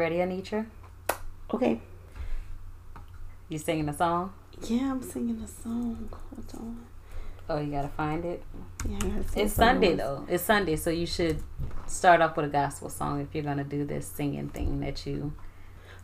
[0.00, 0.64] ready, Anitra?
[1.52, 1.78] Okay.
[3.50, 4.32] You singing a song?
[4.62, 6.08] Yeah, I'm singing a song.
[6.10, 6.86] Hold on.
[7.50, 8.42] Oh, you gotta find it.
[8.88, 8.98] Yeah,
[9.36, 10.24] It's Sunday though.
[10.26, 11.42] It's Sunday, so you should
[11.86, 15.34] start off with a gospel song if you're gonna do this singing thing that you.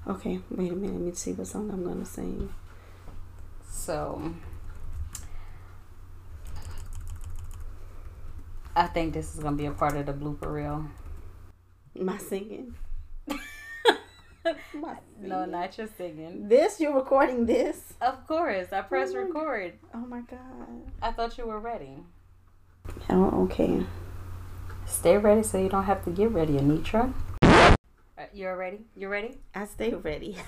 [0.06, 0.96] Okay, wait a minute.
[0.96, 2.52] Let me see what song I'm gonna sing.
[3.66, 4.34] So.
[8.74, 10.84] I think this is gonna be a part of the blooper reel.
[11.94, 12.74] My singing.
[15.20, 16.48] No, not your singing.
[16.48, 17.94] This you're recording this?
[18.00, 19.72] Of course, I press Oh record.
[19.94, 20.92] Oh my god.
[21.02, 21.98] I thought you were ready.
[23.10, 23.84] Oh, okay.
[24.86, 27.12] Stay ready so you don't have to get ready, Anitra.
[27.42, 28.80] Uh, You're ready?
[28.96, 29.38] You ready?
[29.54, 30.36] I stay ready.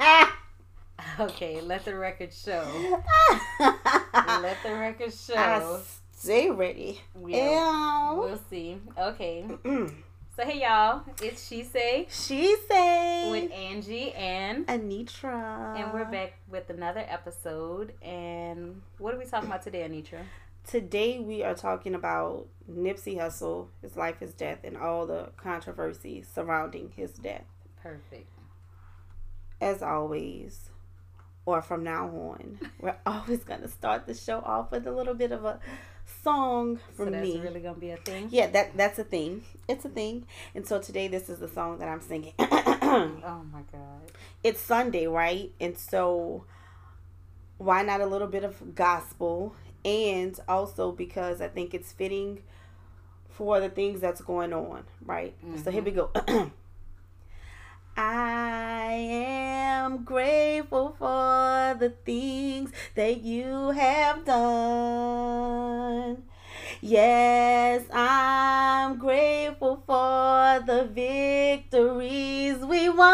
[1.20, 2.64] Okay, let the record show.
[3.60, 5.80] Let the record show.
[6.10, 7.00] stay ready.
[7.14, 7.22] Ew.
[7.24, 8.80] we'll see.
[8.98, 9.46] Okay.
[10.36, 15.80] So hey y'all, it's She Say She say with Angie and Anitra.
[15.80, 17.94] and we're back with another episode.
[18.02, 20.18] And what are we talking about today, Anitra?
[20.68, 26.22] Today we are talking about Nipsey Hussle, his life, his death, and all the controversy
[26.22, 27.46] surrounding his death.
[27.82, 28.28] Perfect.
[29.58, 30.68] As always,
[31.46, 35.32] or from now on, we're always gonna start the show off with a little bit
[35.32, 35.60] of a
[36.22, 37.38] song So from that's me.
[37.40, 38.28] really gonna be a thing.
[38.30, 39.44] Yeah, that that's a thing.
[39.68, 40.26] It's a thing.
[40.54, 42.32] And so today this is the song that I'm singing.
[42.96, 44.10] Oh my god.
[44.42, 45.50] it's Sunday, right?
[45.60, 46.44] And so
[47.58, 49.54] why not a little bit of gospel?
[49.84, 52.42] And also because I think it's fitting
[53.28, 55.34] for the things that's going on, right?
[55.62, 56.32] So here we mm-hmm.
[56.32, 56.50] go.
[57.96, 58.45] I
[58.92, 66.22] am grateful for the things that you have done.
[66.82, 73.06] Yes, I'm grateful for the victories we won.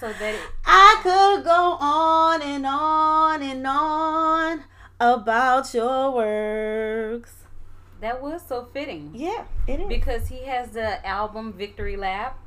[0.00, 0.34] So that
[0.64, 4.62] I could go on and on and on
[5.00, 7.34] about your works.
[8.00, 9.88] that was so fitting Yeah, it is.
[9.88, 12.38] because he has the album Victory Lap.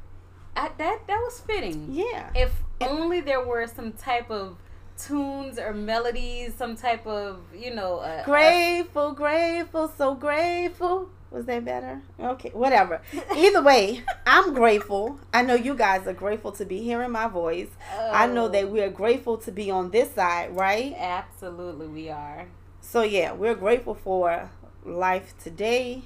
[0.57, 1.88] I, that that was fitting.
[1.91, 2.29] yeah.
[2.35, 2.51] If
[2.81, 4.57] only there were some type of
[4.97, 8.00] tunes or melodies, some type of you know.
[8.00, 11.09] Uh, Grateful, grateful, so grateful.
[11.29, 12.01] Was that better?
[12.19, 13.01] Okay, whatever.
[13.35, 15.19] Either way, I'm grateful.
[15.34, 17.68] I know you guys are grateful to be hearing my voice.
[18.00, 20.95] I know oh, that we are grateful to be on this side, right?
[20.97, 22.47] Absolutely, we are.
[22.79, 24.50] So yeah, we're grateful for
[24.85, 26.03] life today.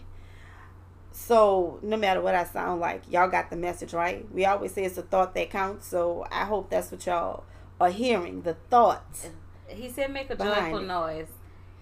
[1.12, 4.26] So no matter what I sound like, y'all got the message, right?
[4.34, 5.88] We always say it's the thought that counts.
[5.88, 7.44] So I hope that's what y'all
[7.80, 8.44] are hearing.
[8.44, 9.30] The thoughts.
[9.68, 10.88] He said make a joyful it.
[10.88, 11.28] noise.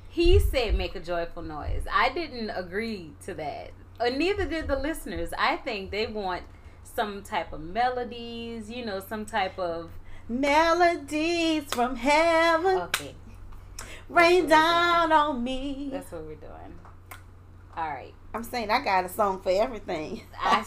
[0.10, 1.84] He said make a joyful noise.
[1.92, 3.72] I didn't agree to that.
[4.00, 5.32] Or neither did the listeners.
[5.38, 6.44] I think they want
[6.84, 9.92] some type of melodies, you know, some type of
[10.30, 13.16] Melodies from heaven okay.
[14.08, 15.90] rain down on me.
[15.92, 16.78] That's what we're doing.
[17.76, 18.14] All right.
[18.34, 20.22] I'm saying I got a song for everything.
[20.40, 20.62] I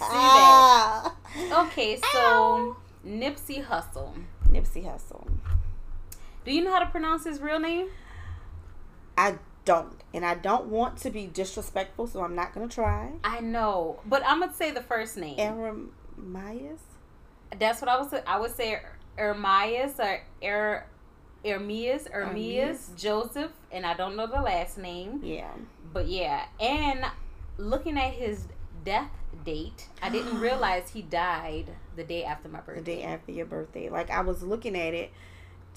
[1.35, 1.67] see that.
[1.67, 4.13] Okay, so Nipsey Hussle.
[4.51, 5.29] Nipsey Hussle.
[6.45, 7.89] Do you know how to pronounce his real name?
[9.17, 13.13] I don't, and I don't want to be disrespectful, so I'm not gonna try.
[13.23, 15.39] I know, but I'm gonna say the first name.
[15.39, 16.81] Eremias.
[17.59, 18.13] That's what I was.
[18.27, 18.81] I would say
[19.19, 20.87] Ermias or Er
[21.45, 25.21] Ermias, Ermias Joseph, and I don't know the last name.
[25.23, 25.51] Yeah.
[25.93, 27.05] But yeah, and
[27.59, 28.47] looking at his
[28.85, 29.11] death
[29.45, 32.81] date, I didn't realize he died the day after my birthday.
[32.81, 33.89] the day after your birthday.
[33.89, 35.11] Like I was looking at it,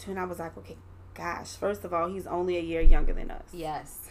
[0.07, 0.77] and I was like, okay,
[1.13, 1.55] gosh.
[1.55, 3.43] First of all, he's only a year younger than us.
[3.53, 4.09] Yes.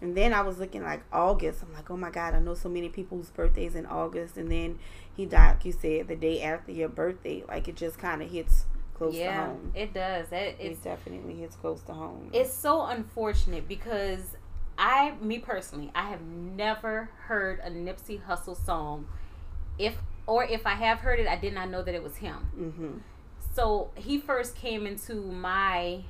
[0.00, 1.62] And then I was looking like August.
[1.62, 4.36] I'm like, oh my god, I know so many people's birthdays in August.
[4.36, 4.78] And then
[5.16, 7.42] he died, like you said, the day after your birthday.
[7.48, 9.72] Like it just kind of hits close to yeah, home.
[9.74, 10.28] it does.
[10.28, 12.30] That It definitely hits close to home.
[12.32, 14.36] it's so unfortunate because
[14.78, 19.06] I, me personally, I have never heard a Nipsey Hussle song.
[19.78, 19.96] If
[20.26, 22.50] or if I have heard it, I did not know that it was him.
[22.56, 22.98] mm-hmm.
[23.54, 26.04] So he first came into my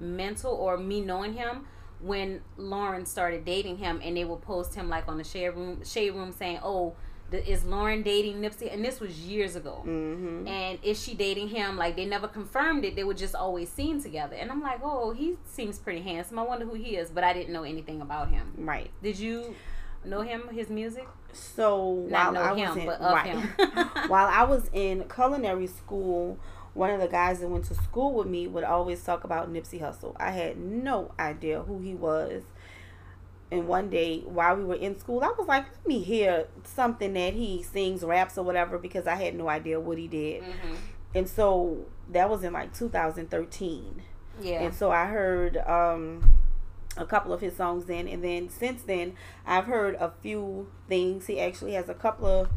[0.00, 1.66] mental or me knowing him
[2.00, 5.84] when Lauren started dating him, and they would post him like on the shade room,
[5.84, 6.94] shade room saying, "Oh,
[7.30, 9.82] the, is Lauren dating Nipsey?" And this was years ago.
[9.86, 10.46] Mm-hmm.
[10.46, 11.76] And is she dating him?
[11.76, 12.96] Like they never confirmed it.
[12.96, 14.36] They were just always seen together.
[14.36, 16.38] And I'm like, oh, he seems pretty handsome.
[16.38, 17.10] I wonder who he is.
[17.10, 18.52] But I didn't know anything about him.
[18.56, 18.90] Right.
[19.02, 19.54] Did you
[20.04, 20.48] know him?
[20.52, 21.06] His music?
[21.32, 23.26] So Not while know I was him, in but of right.
[23.26, 24.08] him.
[24.08, 26.38] while I was in culinary school,
[26.74, 29.80] one of the guys that went to school with me would always talk about Nipsey
[29.80, 30.14] Hussle.
[30.18, 32.42] I had no idea who he was.
[33.50, 37.12] And one day while we were in school, I was like, let me hear something
[37.14, 40.42] that he sings, raps, or whatever, because I had no idea what he did.
[40.42, 40.74] Mm-hmm.
[41.14, 44.02] And so that was in like 2013.
[44.40, 44.62] Yeah.
[44.62, 46.32] And so I heard um,
[46.96, 48.06] a couple of his songs then.
[48.08, 49.14] And then since then,
[49.46, 51.26] I've heard a few things.
[51.26, 52.48] He actually has a couple of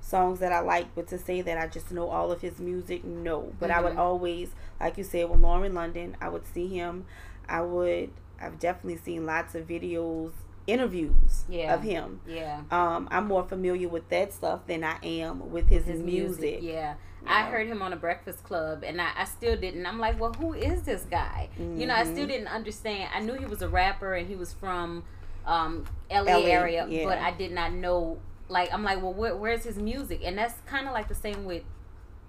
[0.00, 3.04] songs that I like, but to say that I just know all of his music,
[3.04, 3.52] no.
[3.60, 3.98] But I would Mhm.
[3.98, 4.50] always,
[4.80, 7.04] like you said, with Lauren London, I would see him.
[7.48, 10.32] I would, I've definitely seen lots of videos,
[10.66, 11.74] interviews Yeah.
[11.74, 12.20] of him.
[12.26, 12.60] yeah.
[12.70, 16.60] Um, I'm more familiar with that stuff than I am with his, His music.
[16.60, 16.62] music.
[16.62, 16.94] Yeah.
[17.26, 19.84] I heard him on a Breakfast Club, and I, I still didn't.
[19.86, 21.48] I'm like, well, who is this guy?
[21.58, 22.28] You know, I still Mhm.
[22.28, 23.10] didn't understand.
[23.12, 25.02] I knew he was a rapper and he was from
[25.44, 27.04] um, LA, LA, area, yeah.
[27.06, 28.18] but I did not know.
[28.48, 30.20] Like, I'm like, well, where, where's his music?
[30.24, 31.64] And that's kind of like the same with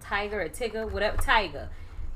[0.03, 1.17] Tyga or Tigger, whatever.
[1.17, 1.67] Tyga.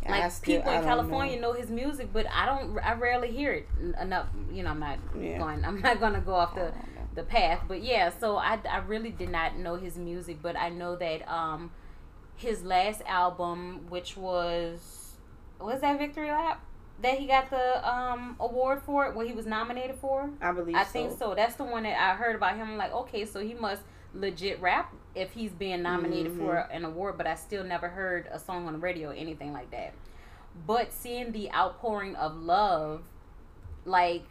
[0.10, 1.54] Like still- people in California know.
[1.54, 2.78] his music, but I don't.
[2.80, 3.68] I rarely hear it
[4.02, 4.28] enough.
[4.52, 5.38] You know, I'm not Yeah.
[5.38, 5.64] going.
[5.66, 6.74] I'm not going to go off the
[7.16, 7.62] the path.
[7.68, 11.28] But yeah, so I, I really did not know his music, but I know that
[11.32, 11.72] um
[12.36, 15.14] his last album, which was
[15.60, 16.62] was that Victory Lap,
[17.02, 20.30] that he got the um award for it, what he was nominated for.
[20.42, 20.90] I believe I so.
[20.92, 21.36] think so.
[21.36, 22.68] That's the one that I heard about him.
[22.72, 23.82] I'm like, okay, so he must
[24.14, 26.76] legit rap if he's being nominated for Mhm.
[26.76, 29.72] an award, but I still never heard a song on the radio or anything like
[29.72, 29.94] that.
[30.68, 33.04] But seeing the outpouring of love,
[33.86, 34.24] like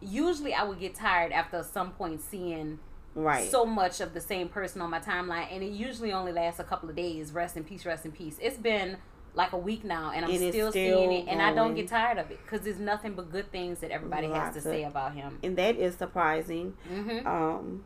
[0.00, 2.78] usually I would get tired after some point seeing
[3.14, 3.50] Right.
[3.50, 6.64] so much of the same person on my timeline, and it usually only lasts a
[6.64, 7.32] couple of days.
[7.32, 8.38] Rest in peace, rest in peace.
[8.42, 8.98] It's been
[9.34, 11.88] like a week now, and I'm is still, still seeing it, and I don't get
[11.88, 14.84] tired of it because there's nothing but good things that everybody has to of- say
[14.84, 15.38] about him.
[15.42, 16.74] and that is surprising.
[16.88, 17.84] hmm Um,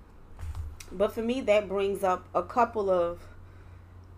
[0.93, 3.21] but for me, that brings up a couple of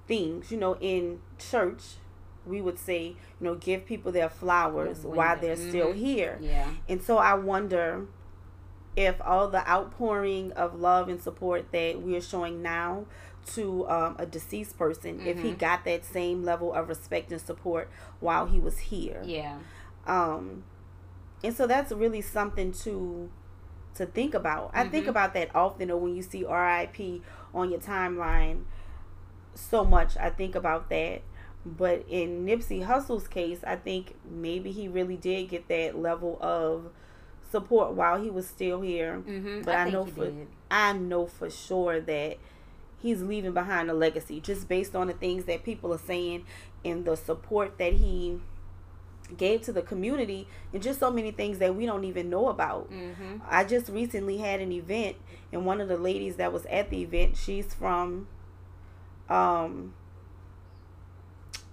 [0.06, 0.50] things.
[0.50, 1.82] You know, in church,
[2.46, 5.96] we would say, you know, give people their flowers When while they- they're still mhm.
[5.96, 6.38] here.
[6.40, 6.68] Yeah.
[6.88, 8.06] And so I wonder
[8.96, 13.04] if all the outpouring of love and support that we are showing now
[13.54, 15.58] to um, a deceased person, if he Mhm.
[15.58, 17.88] got that same level of respect and support
[18.20, 19.20] while he was here.
[19.24, 19.58] Yeah.
[20.06, 20.64] um
[21.44, 23.30] and so that's really something to
[23.94, 24.70] to think about.
[24.74, 25.10] I think Mhm.
[25.10, 26.96] about that often or when you see rip
[27.54, 28.64] on your timeline.
[29.54, 31.20] So much i think about that.
[31.64, 36.90] But in nipsey hussle's case i think maybe he really did get that level of
[37.50, 39.16] support while he was still here.
[39.18, 40.46] Hmm But I, I know for- did.
[40.70, 42.38] i know for sure that
[42.98, 46.44] he's leaving behind a legacy just based on the things that people are saying
[46.84, 48.40] and the support that he
[49.36, 52.88] gave to the community and just so many things that we don't even know about.
[52.88, 55.16] hmm I just recently had an event
[55.52, 58.28] and one of the ladies that was at the event, she's from
[59.30, 59.94] um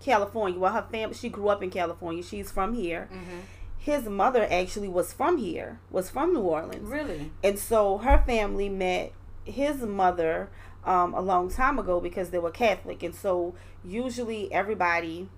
[0.01, 0.59] California.
[0.59, 2.23] Well, her family she grew up in California.
[2.23, 3.09] She's from here.
[3.11, 3.39] hmm
[3.77, 5.79] His mother actually was from here.
[5.91, 6.89] Was from New Orleans.
[6.89, 7.31] Really?
[7.43, 9.13] And so her family met
[9.45, 10.49] his mother
[10.85, 13.03] um, a long time ago because they were Catholic.
[13.03, 15.29] And so usually everybody,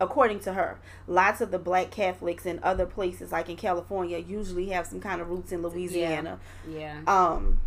[0.00, 4.68] according to her, lots of the black Catholics in other places, like in California, usually
[4.70, 6.38] have some kind of roots in Louisiana.
[6.68, 7.00] Yeah.
[7.06, 7.60] Um,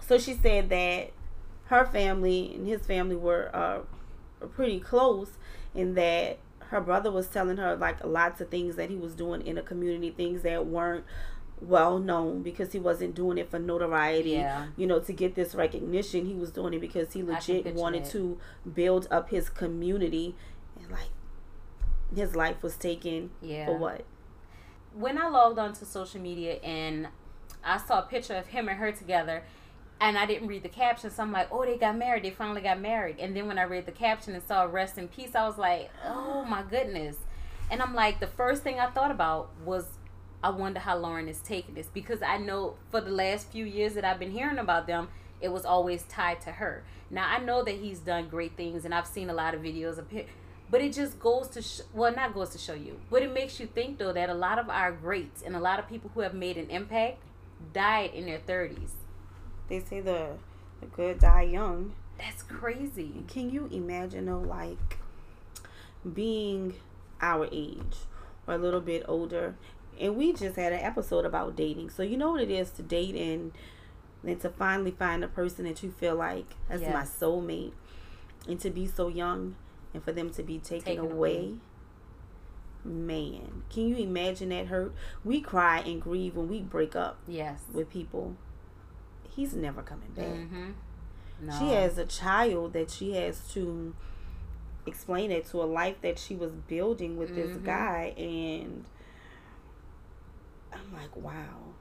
[0.00, 1.12] so she said that
[1.66, 3.80] her family and his family were uh,
[4.48, 5.30] pretty close,
[5.74, 9.46] and that her brother was telling her like lots of things that he was doing
[9.46, 11.04] in the community, things that weren't
[11.60, 14.30] well known because he wasn't doing it for notoriety.
[14.30, 14.66] Yeah.
[14.76, 18.12] You know, to get this recognition, he was doing it because he legit wanted that.
[18.12, 18.38] to
[18.74, 20.36] build up his community,
[20.80, 21.08] and like
[22.14, 23.66] his life was taken Yeah.
[23.66, 24.04] for what?
[24.94, 27.08] when I logged onto social media and
[27.62, 29.44] I saw a picture of him and her together,
[30.00, 32.24] and I didn't read the caption, so I'm like, oh, they got married.
[32.24, 33.18] They finally got married.
[33.18, 35.90] And then when I read the caption and saw rest in peace, I was like,
[36.04, 37.16] oh my goodness.
[37.70, 39.98] And I'm like, the first thing I thought about was,
[40.42, 43.94] I wonder how Lauren is taking this because I know for the last few years
[43.94, 45.08] that I've been hearing about them,
[45.40, 46.84] it was always tied to her.
[47.10, 49.98] Now I know that he's done great things, and I've seen a lot of videos
[49.98, 50.26] of him.
[50.70, 53.58] But it just goes to sh- well, not goes to show you, but it makes
[53.58, 56.20] you think though that a lot of our greats and a lot of people who
[56.20, 57.18] have made an impact
[57.72, 58.92] died in their thirties.
[59.68, 60.32] They say the
[60.80, 61.92] the good die young.
[62.18, 63.24] That's crazy.
[63.28, 64.98] Can you imagine though, like
[66.14, 66.74] being
[67.20, 67.96] our age
[68.46, 69.54] or a little bit older?
[70.00, 72.82] And we just had an episode about dating, so you know what it is to
[72.82, 73.52] date and
[74.22, 77.72] then to finally find a person that you feel like that's my soulmate,
[78.46, 79.56] and to be so young
[79.94, 81.36] and for them to be taken, Taken away.
[81.36, 81.54] away.
[82.84, 84.94] Man, can you imagine that hurt?
[85.24, 87.60] We cry and grieve when we break up Yes.
[87.72, 88.36] with people.
[89.28, 90.26] He's never coming back.
[90.26, 90.70] Mm-hmm.
[91.42, 91.58] No.
[91.58, 93.94] She has a child that she has to
[94.86, 97.64] explain it to a life that she was building with this Mhm.
[97.64, 98.84] guy and
[100.72, 101.74] I'm like, wow.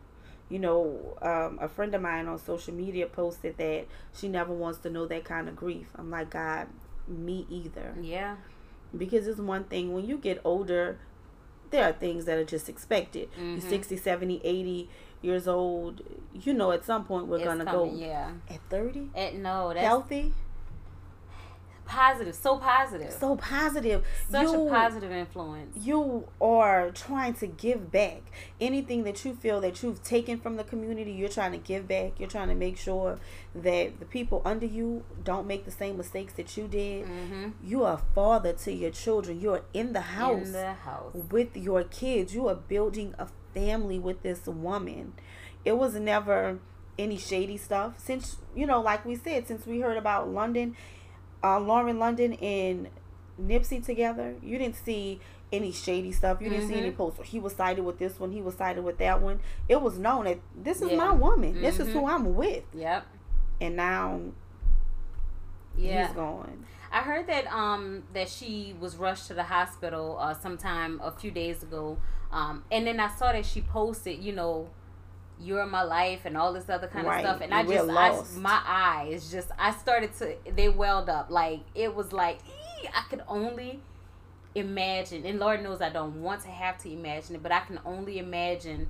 [0.50, 4.80] you know, um, a friend of mine on social media posted that she never wants
[4.80, 5.88] to know that kind of grief.
[5.96, 6.68] I'm like, God,
[7.08, 7.96] me either.
[8.02, 8.36] Yeah.
[8.98, 10.98] Because it's one thing when you get older,
[11.72, 13.32] there are things that are just expected.
[13.34, 13.54] Mm-hmm.
[13.58, 14.90] You're 60, 70, 80
[15.22, 16.02] years old.
[16.34, 18.32] You know, at some point we're It's going to coming, go Yeah.
[18.50, 20.34] at 30, At, no, that's healthy,
[21.88, 22.36] positive.
[22.36, 23.12] So positive.
[23.12, 24.04] so positive.
[24.30, 25.76] Such you, a positive influence.
[25.86, 28.22] you are trying to give back
[28.62, 32.20] anything that you feel that you've taken from the community you're trying to give back
[32.20, 33.20] you're trying to make sure
[33.56, 37.50] that the people under you don't make the same mistakes that you did Mm-hmm.
[37.64, 41.14] you are father to your children you're in the house In the house.
[41.32, 45.14] with your kids you are building a family with this woman
[45.66, 46.60] it was never
[47.00, 50.76] any shady stuff since you know like we said since we heard about london
[51.44, 52.88] uh, lauren london and
[53.42, 55.20] nipsey together you didn't see
[55.52, 56.98] any shady stuff you didn't see any Mhm.
[56.98, 59.40] posts he was sided with this one he was sided with that one
[59.70, 60.98] it was known that this is Yeah.
[60.98, 63.06] my woman this is who i'm with Yep.
[63.62, 64.20] and now
[65.78, 66.08] Yeah.
[66.08, 71.00] he's gone I heard that um that she was rushed to the hospital uh sometime
[71.04, 71.98] a few days ago.
[72.32, 74.70] Um and then I saw that she posted, you know,
[75.40, 77.24] you're my life and all this other kind Right.
[77.24, 81.10] of stuff and I We're just I, my eyes just I started to they welled
[81.10, 81.30] up.
[81.30, 82.40] Like it was like
[82.84, 83.80] "Ee," I could only
[84.56, 85.26] imagine.
[85.26, 88.18] And Lord knows I don't want to have to imagine it but I can only
[88.20, 88.90] imagine.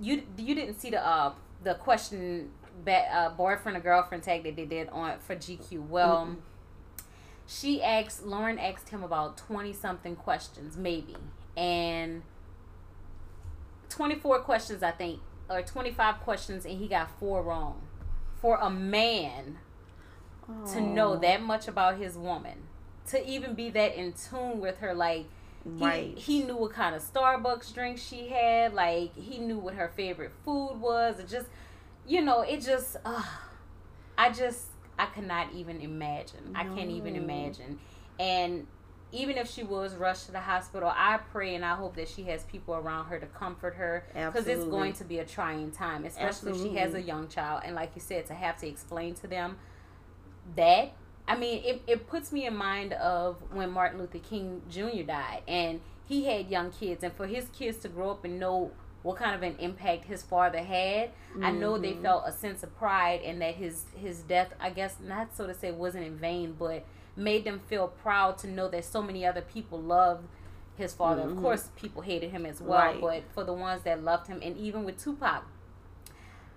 [0.00, 2.50] You you didn't see the uh the question
[2.84, 6.26] ba- uh, boyfriend or girlfriend tag that they did on for GQ well.
[6.26, 6.36] Mm-mm.
[7.46, 11.14] she asked Lauren asked him about 20 something questions maybe.
[11.56, 12.22] And
[13.90, 15.20] 24 questions I think
[15.52, 17.82] or 25 questions and he got four wrong.
[18.40, 19.58] For a man
[20.72, 22.64] to know Oh, that much about his woman
[23.06, 25.26] to even be that in tune with her like
[25.78, 26.18] he, right.
[26.18, 30.32] he knew what kind of Starbucks drink she had like he knew what her favorite
[30.44, 31.18] food was.
[31.20, 31.46] It just
[32.06, 33.22] you know it just uh,
[34.18, 34.66] I just
[34.98, 36.52] I cannot even imagine.
[36.54, 37.78] I can't even imagine.
[38.18, 38.66] And
[39.12, 42.22] even if she was rushed to the hospital I pray and I hope that she
[42.24, 46.04] has people around her to comfort her because it's going to be a trying time
[46.04, 49.14] especially if she has a young child and like you said to have to explain
[49.16, 49.56] to them
[50.56, 50.92] that
[51.28, 55.04] I mean, it, it puts me in mind of when Martin Luther King Jr.
[55.06, 58.72] died, and he had young kids, and for his kids to grow up and know
[59.04, 62.02] what kind of an impact his father had, I know they Mhm.
[62.02, 65.54] felt a sense of pride, and that his his death, I guess, not so to
[65.54, 66.84] say, wasn't in vain, but
[67.16, 70.26] made them feel proud to know that so many other people loved
[70.76, 71.22] his father.
[71.22, 71.40] Of Mhm.
[71.42, 73.00] course, people hated him as well, Right.
[73.00, 75.44] but for the ones that loved him, and even with Tupac,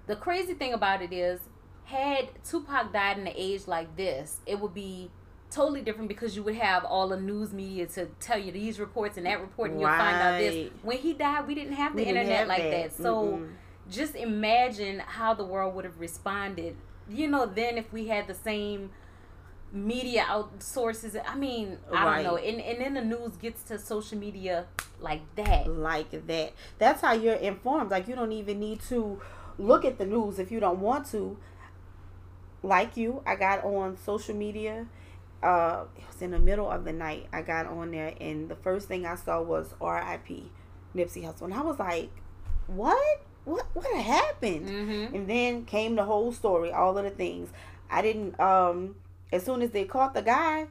[0.07, 1.41] the crazy thing about it is,
[1.85, 5.11] had Tupac died in an age like this, it would be
[5.51, 9.17] totally different because you would have all the news media to tell you these reports
[9.17, 10.71] and that report, and you'll find out this.
[10.81, 13.53] When he died, we didn't have the We internet have like that, so Mm-mm.
[13.89, 16.75] just imagine how the world would have responded.
[17.07, 18.91] You know, then if we had the same
[19.75, 22.23] media out sources, I mean, I Right.
[22.23, 24.65] don't know, and and then the news gets to social media
[24.99, 25.67] like that.
[25.67, 26.53] like that.
[26.79, 27.91] That's how you're informed.
[27.91, 29.21] Like you don't even need to
[29.57, 31.37] look at the news if you don't want to.
[32.63, 34.87] Like you, I got on social media.
[35.43, 37.27] Uh, it was in the middle of the night.
[37.31, 40.51] I got on there, and the first thing I saw was R.I.P.
[40.95, 42.09] Nipsey Hussle, and I was like,
[42.67, 43.21] "What?
[43.43, 43.65] What?
[43.73, 45.15] What happened?" Mm-hmm.
[45.15, 47.49] And then came the whole story, all of the things.
[47.91, 48.39] I didn't.
[48.39, 48.95] Um,
[49.31, 50.67] as soon as they caught the guy,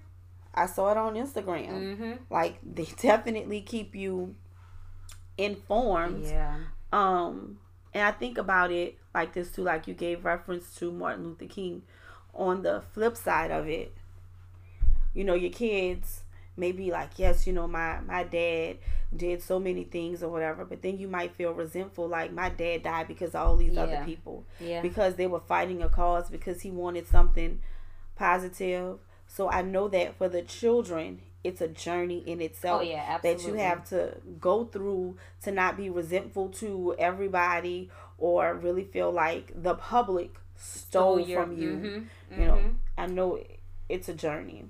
[0.54, 1.70] I saw it on Instagram.
[1.70, 2.12] Mm-hmm.
[2.30, 4.34] Like they definitely keep you
[5.36, 6.24] informed.
[6.26, 6.56] Yeah.
[6.92, 7.58] Um,
[7.92, 9.62] and I think about it like this too.
[9.62, 11.82] Like you gave reference to Martin Luther King.
[12.36, 13.94] On the flip side of it,
[15.14, 16.22] you know, your kids
[16.56, 18.78] may be like, yes, you know, my my dad
[19.16, 22.82] did so many things or whatever, but then you might feel resentful, like my dad
[22.82, 24.82] died because of all these other people Yeah.
[24.82, 27.60] because they were fighting a cause because he wanted something
[28.16, 28.98] positive.
[29.26, 33.46] So I know that for the children, it's a journey in itself Oh yeah, that
[33.46, 39.52] you have to go through to not be resentful to everybody or really feel like
[39.60, 41.68] the public stole your- from you.
[41.76, 42.74] mhm, You know, mhm.
[42.96, 43.38] I know
[43.88, 44.64] it's a journey.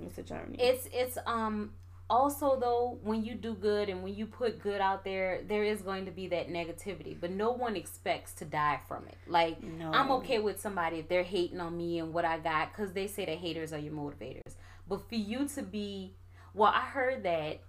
[0.00, 0.56] It's a journey.
[0.60, 1.72] It's it's um
[2.10, 5.80] also though when you do good and when you put good out there, there is
[5.80, 9.16] going to be that negativity, but no one expects to die from it.
[9.26, 9.90] Like no.
[9.92, 13.06] I'm okay with somebody if they're hating on me and what I got because they
[13.06, 14.54] say that haters are your motivators.
[14.88, 16.14] But for you to be,
[16.52, 17.60] well, I heard that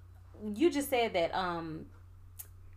[0.53, 1.85] you just said that um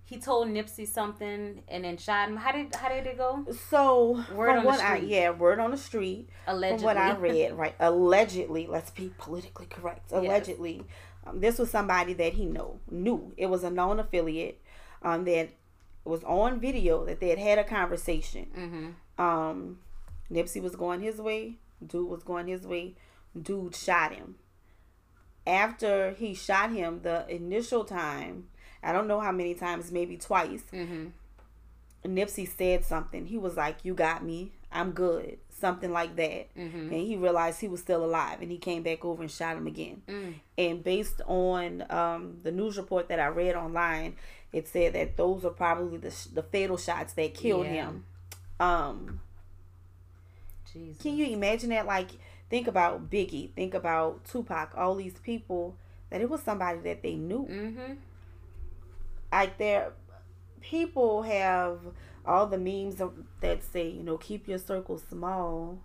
[0.04, 2.36] he told Nipsey something and then shot him.
[2.36, 3.44] How did how did it go?
[3.68, 5.10] So Word on the what I street.
[5.10, 6.30] yeah, word on the street.
[6.46, 6.78] Allegedly.
[6.78, 7.74] From what I read, right?
[7.78, 10.10] Allegedly, let's be politically correct.
[10.12, 10.86] Allegedly,
[11.28, 13.32] um, this was somebody that he know knew.
[13.36, 14.60] It was a known affiliate
[15.02, 15.50] um, that
[16.04, 18.46] was on video that they had had a conversation.
[18.56, 19.22] Mm-hmm.
[19.22, 19.78] Um,
[20.30, 21.56] Nipsey was going his way.
[21.86, 22.94] Dude was going his way.
[23.40, 24.36] Dude shot him.
[25.46, 28.48] After he shot him, the initial time,
[28.82, 31.06] I don't know how many times, maybe twice, Mm-hmm.
[32.04, 33.26] Nipsey said something.
[33.26, 34.52] He was like, You got me.
[34.72, 35.38] I'm good.
[35.50, 36.54] Something like that.
[36.54, 36.78] Mm-hmm.
[36.78, 39.66] And he realized he was still alive and he came back over and shot him
[39.66, 40.02] again.
[40.08, 40.34] Mm.
[40.56, 44.14] And based on um, the news report that I read online,
[44.52, 47.72] it said that those are probably the, sh- the fatal shots that killed Yeah.
[47.86, 48.04] him.
[48.60, 49.20] Um,
[50.72, 51.02] Jesus.
[51.02, 51.86] can you imagine that?
[51.86, 52.10] Like,
[52.50, 55.76] think about Biggie, think about Tupac, all these people,
[56.10, 57.46] that it was somebody that they knew.
[57.50, 57.92] Mm-hmm.
[59.32, 59.92] Like, there,
[60.60, 61.78] people have
[62.28, 63.02] all the memes
[63.40, 65.78] that say, you know, keep your circle small.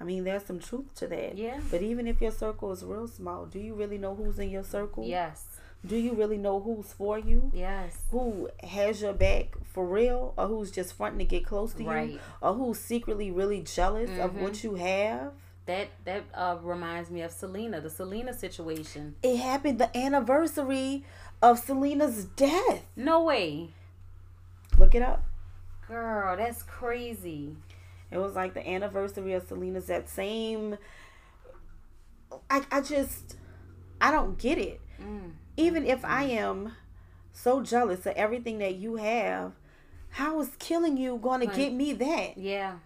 [0.00, 1.36] I mean, there's some truth to that.
[1.36, 1.60] Yeah.
[1.70, 4.64] But even if your circle is real small, do you really know who's in your
[4.64, 5.04] circle?
[5.04, 5.46] Yes.
[5.84, 7.50] Do you really know who's for you?
[7.52, 7.98] Yes.
[8.10, 10.32] Who has your back for real?
[10.36, 11.88] Or who's just fronting to get close to you?
[11.88, 12.20] Right.
[12.40, 14.42] Or who's secretly really jealous of Mhm.
[14.42, 15.32] what you have?
[15.66, 19.14] That that uh, reminds me of Selena, the Selena situation.
[19.22, 21.04] It happened the anniversary
[21.40, 22.86] of Selena's death.
[22.96, 23.70] No way,
[24.78, 25.24] Look it up.
[25.92, 26.36] Girl.
[26.36, 27.56] That's crazy.
[28.10, 30.76] It was like the anniversary of Selena's that same
[32.50, 33.36] I I just
[34.00, 34.80] I don't get it.
[35.00, 35.32] Mm.
[35.56, 36.74] Even if I am
[37.32, 39.52] so jealous of everything that you have,
[40.10, 42.36] how is killing you going to get me that?
[42.36, 42.76] Yeah.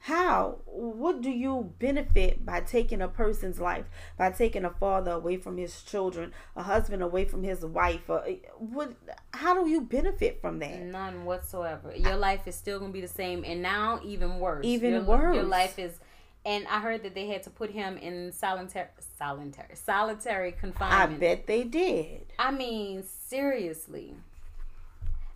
[0.00, 0.58] How?
[0.66, 3.84] What do you benefit by taking a person's life?
[4.16, 8.08] By taking a father away from his children, a husband away from his wife?
[8.08, 8.92] Or, eh, what?
[9.34, 10.80] How do you benefit from that?
[10.80, 11.92] None whatsoever.
[11.94, 14.64] Your life is still gonna be the same, and now even worse.
[14.64, 15.34] Even your, worse.
[15.34, 15.98] Your life is,
[16.44, 18.88] and I heard that they had to put him in solitary,
[19.18, 21.14] solitary, solitary confinement.
[21.14, 22.32] I bet they did.
[22.38, 24.14] I mean, seriously.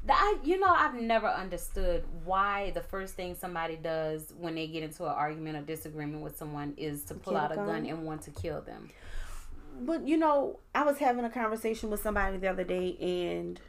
[0.08, 4.82] I, you know, I've never understood why the first thing somebody does when they get
[4.82, 7.66] into an argument or disagreement with someone is to pull out a gun.
[7.66, 8.90] gun and want to kill them.
[9.80, 13.60] But you know, I was having a conversation with somebody the other day, and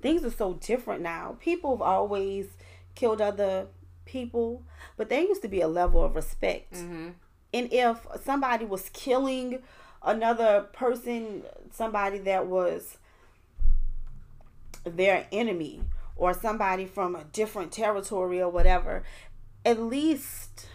[0.00, 1.36] things are so different now.
[1.40, 2.46] People have always
[2.94, 3.66] killed other
[4.04, 4.62] people,
[4.96, 6.74] but there used to be a level of respect.
[6.74, 7.08] Mm-hmm.
[7.54, 9.60] And if somebody was killing
[10.02, 12.98] another person, somebody that was
[14.84, 15.82] their enemy
[16.16, 19.02] or somebody from a different territory or whatever,
[19.64, 20.68] at least,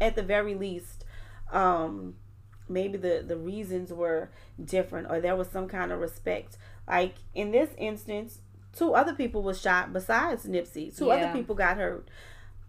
[0.00, 1.04] at the very least,
[1.52, 2.14] um,
[2.68, 4.30] maybe the, the reasons were
[4.62, 6.56] different or there was some kind of respect.
[6.88, 8.38] Like in this instance,
[8.76, 10.96] two other people was shot besides Nipsey.
[10.96, 12.08] Two other people got hurt.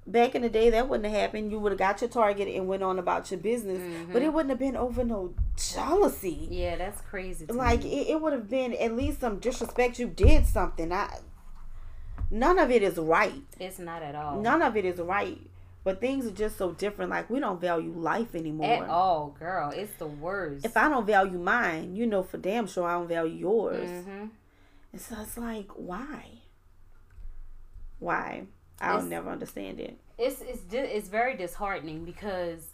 [0.10, 1.52] Back in the day, that wouldn't have happened.
[1.52, 3.82] You would have got your target and went on about your business,
[4.13, 6.48] but it wouldn't have been over no jealousy.
[6.50, 7.46] Yeah, that's crazy.
[7.48, 8.00] Like me.
[8.02, 10.00] it, it would have been at least some disrespect.
[10.00, 10.93] You did something.
[10.93, 11.20] I,
[12.32, 13.41] none of it is right.
[13.60, 14.41] it's not at all.
[14.41, 15.39] None of it is right.
[15.84, 17.12] But things are just so different.
[17.12, 18.84] Like we don't value life anymore.
[18.86, 19.72] at all, girl.
[19.76, 20.65] It's the worst.
[20.65, 23.89] If I don't value mine, you know for damn sure I don't value yours.
[24.06, 24.26] hmm
[24.93, 26.26] And so it's like, why?
[28.00, 28.43] Why?
[28.80, 29.98] I'll It's- never understand it.
[30.18, 32.74] it's it's di- it's very disheartening because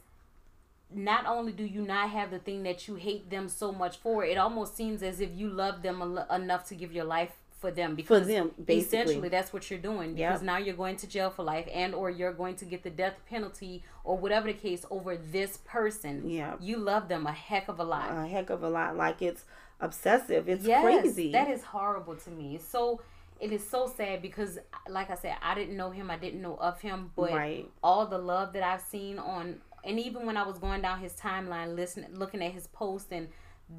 [0.94, 4.24] not only do you not have the thing that you hate them so much for,
[4.24, 7.32] it almost seems as if you love them a l- enough to give your life
[7.60, 8.78] for them For them, basically.
[9.00, 10.46] essentially that's what you're doing because Yep.
[10.46, 13.16] now you're going to jail for life and or you're going to get the death
[13.30, 16.30] penalty or whatever the case over this person.
[16.30, 16.56] Yeah.
[16.60, 18.12] You love them a heck of a lot.
[18.12, 18.98] A heck of a lot.
[18.98, 19.46] Like it's
[19.80, 20.50] obsessive.
[20.50, 21.32] It's yes, crazy.
[21.32, 22.58] That is horrible to me.
[22.60, 23.00] So
[23.40, 26.56] it is so sad because like I said, I didn't know him, I didn't know
[26.56, 27.70] of him, but right.
[27.84, 31.14] all the love that I've seen on and even when I was going down his
[31.14, 33.28] timeline listening looking at his post and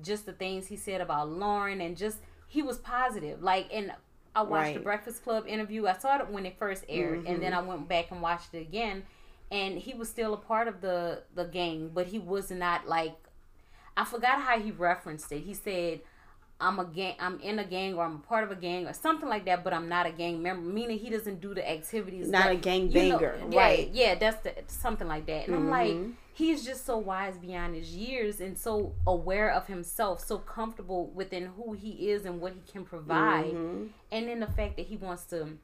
[0.03, 3.43] just the things he said about Lauren and just he was positive.
[3.43, 3.93] Like and
[4.37, 5.87] I watched the Breakfast Club interview.
[5.87, 7.71] I saw it when it first aired and then mm-hmm.
[7.71, 9.05] I went back and watched it again
[9.51, 13.17] and he was still a part of the the gang, but he was not like
[13.97, 15.41] I forgot how he referenced it.
[15.41, 16.01] He said
[16.67, 17.15] I'm a gang.
[17.21, 19.63] I'm in a gang, or I'm a part of a gang, or something like that.
[19.65, 22.29] But I'm not a gang member, meaning he doesn't do the activities.
[22.29, 23.91] Not that- a gang you know, banger, yeah, right.
[23.93, 25.47] Yeah, that's the something like that.
[25.47, 26.15] And I'm like, Mhm.
[26.33, 31.45] he's just so wise beyond his years, and so aware of himself, so comfortable within
[31.57, 33.91] who he is and what he can provide, Mhm.
[34.11, 35.59] and then the fact that he wants to,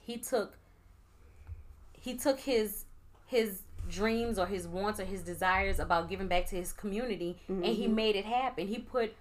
[0.00, 0.58] he took,
[1.92, 2.84] he took his
[3.26, 7.62] his dreams or his wants or his desires about giving back to his community and
[7.64, 7.72] Mm-hmm.
[7.72, 9.14] he made it happen he put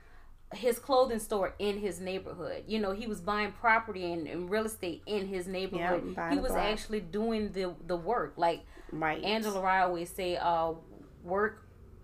[0.53, 4.65] his clothing store in his neighborhood you know he was buying property and, and real
[4.65, 6.63] estate in his neighborhood buying he was block.
[6.63, 9.21] actually doing the the work like Right.
[9.23, 10.73] angela Rye always say uh
[11.23, 11.63] work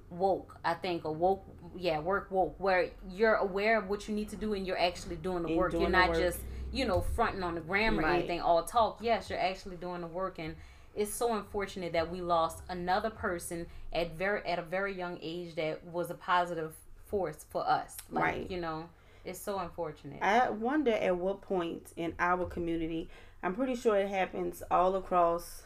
[0.09, 1.45] woke i think or woke
[1.77, 5.15] yeah work woke where you're aware of what you need to do and you're actually
[5.15, 6.17] doing the And work doing you're not work.
[6.17, 6.39] just
[6.73, 8.19] you know, fronting on the gram or Right.
[8.19, 8.99] anything, all talk.
[9.01, 10.55] Yes, you're actually doing the work and
[10.95, 15.55] it's so unfortunate that we lost another person at very at a very young age
[15.55, 16.73] that was a positive
[17.11, 17.95] force for us.
[18.09, 18.51] Like, Right.
[18.51, 18.89] you know,
[19.23, 20.19] it's so unfortunate.
[20.23, 23.09] I wonder at what point in our community,
[23.43, 25.63] I'm pretty sure it happens all across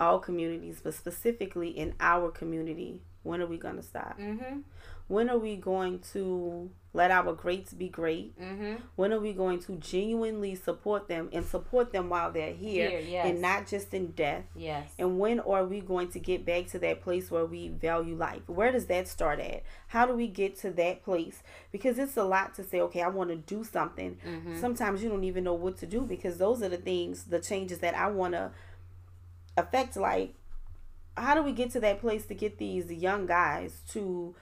[0.00, 4.18] all communities, but specifically in our community, when are we going to stop?
[4.18, 4.60] mm-hmm.
[5.06, 8.40] When are we going to let our greats be great?
[8.40, 8.76] Mm-hmm.
[8.96, 13.00] When are we going to genuinely support them and support them while they're here, Here,
[13.00, 13.26] yes.
[13.26, 14.44] and not just in death?
[14.56, 14.90] Yes.
[14.98, 18.48] And when are we going to get back to that place where we value life?
[18.48, 19.64] Where does that start at?
[19.88, 21.42] How do we get to that place?
[21.70, 24.16] Because it's a lot to say, okay, I want to do something.
[24.26, 24.60] Mm-hmm.
[24.60, 27.80] Sometimes you don't even know what to do because those are the things, the changes
[27.80, 28.52] that I want to
[29.56, 29.96] affect.
[29.96, 30.34] Like,
[31.16, 34.34] how do we get to that place to get these young guys to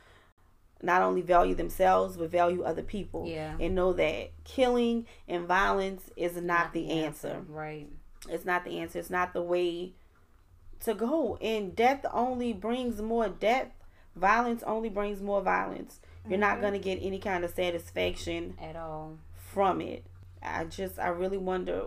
[0.82, 3.26] not only value themselves, but value other people?
[3.26, 3.54] Yeah.
[3.58, 7.88] And know that killing and violence is not, the answer Right.
[8.28, 8.98] it's not the answer.
[8.98, 9.92] It's not the way
[10.80, 11.36] to go.
[11.40, 13.68] And death only brings more death.
[14.16, 16.00] Violence only brings more violence.
[16.28, 16.60] You're not mm-hmm.
[16.60, 19.18] going to get any kind of satisfaction At all.
[19.36, 20.04] from it.
[20.42, 21.86] I just, I really wonder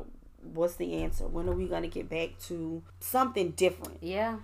[0.54, 1.28] what's the answer.
[1.28, 3.98] When are we going to get back to something different?
[4.02, 4.38] Yeah.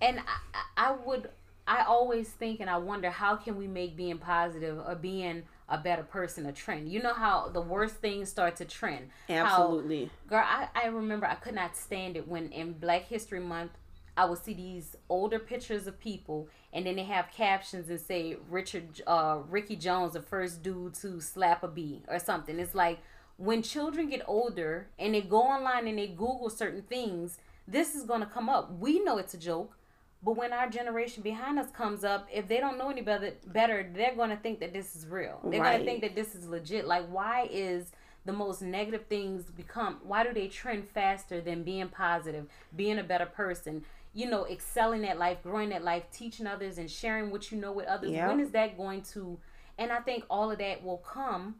[0.00, 1.30] And I I would
[1.72, 5.78] I always think and I wonder how can we make being positive or being a
[5.78, 6.90] better person a trend.
[6.90, 9.08] You know how the worst things start to trend.
[9.26, 10.10] How- Absolutely.
[10.28, 13.70] girl, I, I remember I could not stand it when in Black History Month
[14.18, 18.36] I would see these older pictures of people and then they have captions and say
[18.50, 22.58] Richard uh Ricky Jones the first dude to slap a bee or something.
[22.58, 22.98] It's like
[23.38, 28.04] when children get older and they go online and they Google certain things, this is
[28.04, 28.78] gonna come up.
[28.78, 29.78] We know it's a joke.
[30.22, 33.90] But when our generation behind us comes up, if they don't know any better, better,
[33.92, 35.40] they're gonna think that this is real.
[35.44, 35.72] They're Right.
[35.72, 36.86] gonna think that this is legit.
[36.86, 37.90] Like, why is
[38.24, 40.00] the most negative things become?
[40.04, 43.84] Why do they trend faster than being positive, being a better person?
[44.14, 47.72] You know, excelling at life, growing at life, teaching others, and sharing what you know
[47.72, 48.12] with others.
[48.12, 48.28] Yeah.
[48.28, 49.40] When is that going to?
[49.78, 51.56] And I think all of that will come.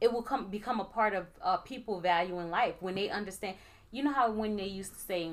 [0.00, 3.56] It will come become a part of uh, people valuing life when they understand.
[3.90, 5.32] You know how when they used to say,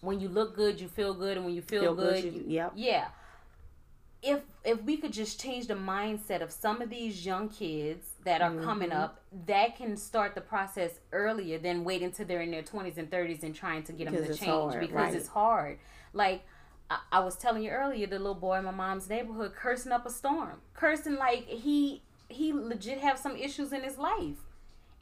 [0.00, 2.44] when you look good, you feel good, and when you feel, Feel good, good, you-
[2.46, 2.72] yep.
[2.76, 3.08] yeah.
[4.22, 8.40] If if we could just change the mindset of some of these young kids that
[8.42, 8.98] are coming Mm-hmm.
[8.98, 13.10] up, that can start the process earlier than waiting till they're in their twenties and
[13.10, 15.14] thirties and trying to get them to change hard, because right.
[15.14, 15.78] it's hard.
[16.12, 16.42] Like
[16.90, 20.06] I, I was telling you earlier, the little boy in my mom's neighborhood cursing up
[20.06, 24.38] a storm, cursing like he he legit have some issues in his life,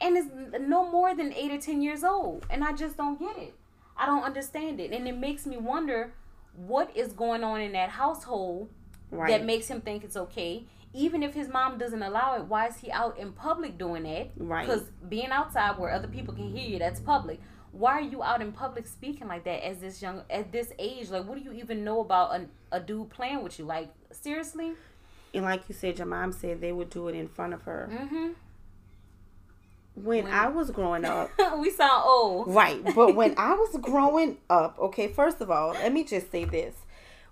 [0.02, 0.26] and is
[0.60, 3.54] no more than eight or ten years old, and I just don't get it.
[3.96, 6.12] I don't understand it, and it makes me wonder
[6.56, 8.68] what is going on in that household
[9.10, 9.30] Right.
[9.30, 10.64] that makes him think it's okay.
[10.92, 14.30] Even if his mom doesn't allow it, why is he out in public doing that?
[14.36, 14.66] Right.
[14.66, 17.40] Because being outside where other people can hear you, that's public.
[17.72, 21.10] Why are you out in public speaking like that as this young at this age?
[21.10, 23.64] Like, what do you even know about a, a dude playing with you?
[23.64, 24.74] Like, seriously?
[25.32, 27.88] and like you said, your mom said they would do it in front of her.
[27.92, 28.28] Mm-hmm.
[29.94, 32.48] When When- I was growing up, we sound old.
[32.48, 32.82] Right.
[32.94, 36.74] But when I was growing up, okay, first of all, let me just say this.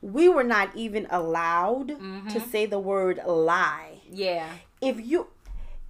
[0.00, 2.50] We were not even allowed to mm-hmm.
[2.50, 4.00] say the word lie.
[4.10, 4.48] Yeah.
[4.80, 5.28] If you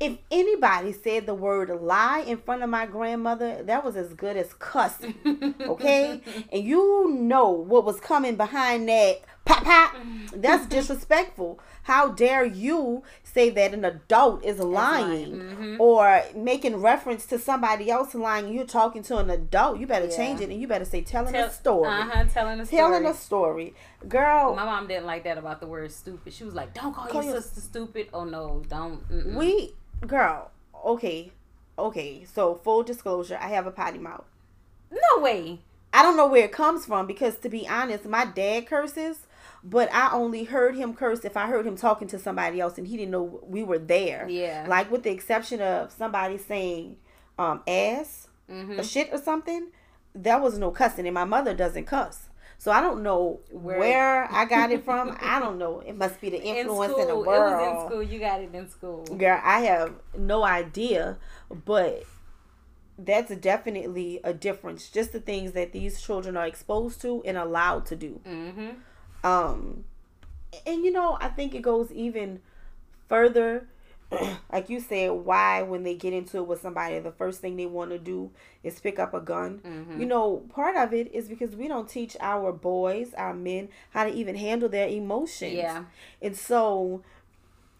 [0.02, 4.36] if anybody said the word lie in front of my grandmother, that was as good
[4.36, 5.14] as cussing.
[5.60, 6.20] Okay?
[6.52, 9.96] and you know what was coming behind that pop pop.
[10.34, 11.60] That's disrespectful.
[11.82, 15.76] How dare you say that an adult is lying lying.
[15.80, 18.52] or making reference to somebody else lying?
[18.54, 19.78] You're talking to an adult.
[19.80, 20.16] You better Yeah.
[20.16, 21.88] change it and you better say telling Tell- a story.
[21.88, 22.78] Uh-huh, telling a story.
[22.80, 23.74] Telling a story.
[24.08, 26.32] Girl, My mom didn't like that about the word stupid.
[26.32, 29.08] She was like, "Don't call, Call your your- sister stupid." Oh no, don't.
[29.10, 29.34] Mm-mm.
[29.34, 29.74] we
[30.06, 30.50] girl,
[30.84, 31.32] okay.
[31.78, 34.24] Okay, so full disclosure, I have a potty mouth.
[34.90, 35.60] no way.
[35.94, 39.26] I don't know where it comes from because to be honest, my dad curses,
[39.64, 42.86] but I only heard him curse if I heard him talking to somebody else and
[42.86, 44.26] he didn't know we were there.
[44.28, 44.66] Yeah.
[44.68, 46.96] Like with the exception of somebody saying
[47.38, 48.80] um ass Mm-hmm.
[48.80, 49.68] or shit or something,
[50.14, 52.28] there was no cussing and my mother doesn't cuss.
[52.58, 55.16] So I don't know Where- where, I got it from.
[55.22, 55.80] I don't know.
[55.80, 57.52] It must be the in influence school, in the world.
[57.52, 58.02] it was in school.
[58.02, 59.04] You got it in school.
[59.04, 61.18] Girl, I have no idea,
[61.64, 62.02] but
[62.98, 64.88] that's definitely a difference.
[64.90, 68.20] Just the things that these children are exposed to and allowed to do.
[68.26, 68.68] Mm-hmm.
[69.24, 69.84] Um,
[70.66, 72.40] and you know, I think it goes even
[73.08, 73.68] further.
[74.52, 77.66] like you said, why when they get into it with somebody, the first thing they
[77.66, 78.30] want to do
[78.62, 79.60] is pick up a gun.
[79.64, 80.00] Mm-hmm.
[80.00, 84.04] You know, part of it is because we don't teach our boys, our men, how
[84.04, 85.54] to even handle their emotions.
[85.54, 85.84] Yeah.
[86.20, 87.02] And so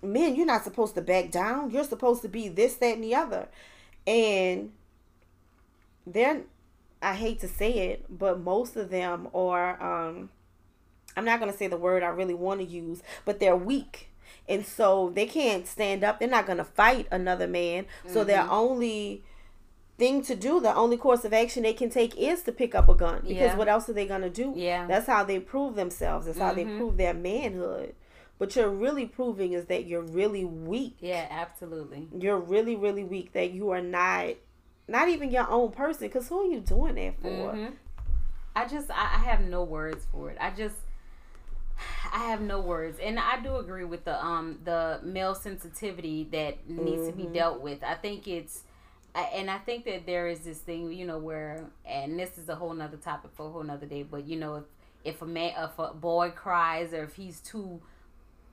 [0.03, 1.71] men, you're not supposed to back down.
[1.71, 3.49] You're supposed to be this, that, and the other.
[4.07, 4.73] And
[6.07, 6.43] they're,
[7.01, 10.31] I hate to say it, but most of them are, um,
[11.17, 14.09] I'm not going to say the word I really want to use, but they're weak.
[14.49, 16.19] And so they can't stand up.
[16.19, 17.85] They're not going to fight another man.
[17.85, 18.13] Mm-hmm.
[18.13, 19.23] So their only
[19.99, 22.89] thing to do, the only course of action they can take is to pick up
[22.89, 23.21] a gun.
[23.21, 23.57] Because yeah.
[23.57, 24.53] what else are they going to do?
[24.57, 24.87] Yeah.
[24.87, 26.27] That's how they prove themselves.
[26.27, 26.47] That's mm-hmm.
[26.47, 26.79] how they mm-hmm.
[26.79, 27.95] prove their manhood.
[28.39, 30.97] What you're really proving is that you're really weak.
[30.99, 32.09] Yeah, absolutely.
[32.19, 33.33] You're really, really weak.
[33.35, 34.35] That you are not,
[34.89, 36.09] not even your own person.
[36.09, 37.29] Because who are you doing that for?
[37.29, 37.75] Mm-hmm.
[38.57, 40.37] I just, I, I have no words for it.
[40.41, 40.75] I just,
[42.13, 46.69] I have no words, and I do agree with the um the male sensitivity that
[46.69, 47.07] needs mm-hmm.
[47.07, 47.33] to be mm-hmm.
[47.33, 47.83] dealt with.
[47.83, 48.63] I think it's,
[49.15, 52.55] and I think that there is this thing, you know, where, and this is a
[52.55, 54.03] whole nother topic for a whole nother day.
[54.03, 54.65] But you know, if
[55.05, 57.81] if a man, if a boy cries, or if he's too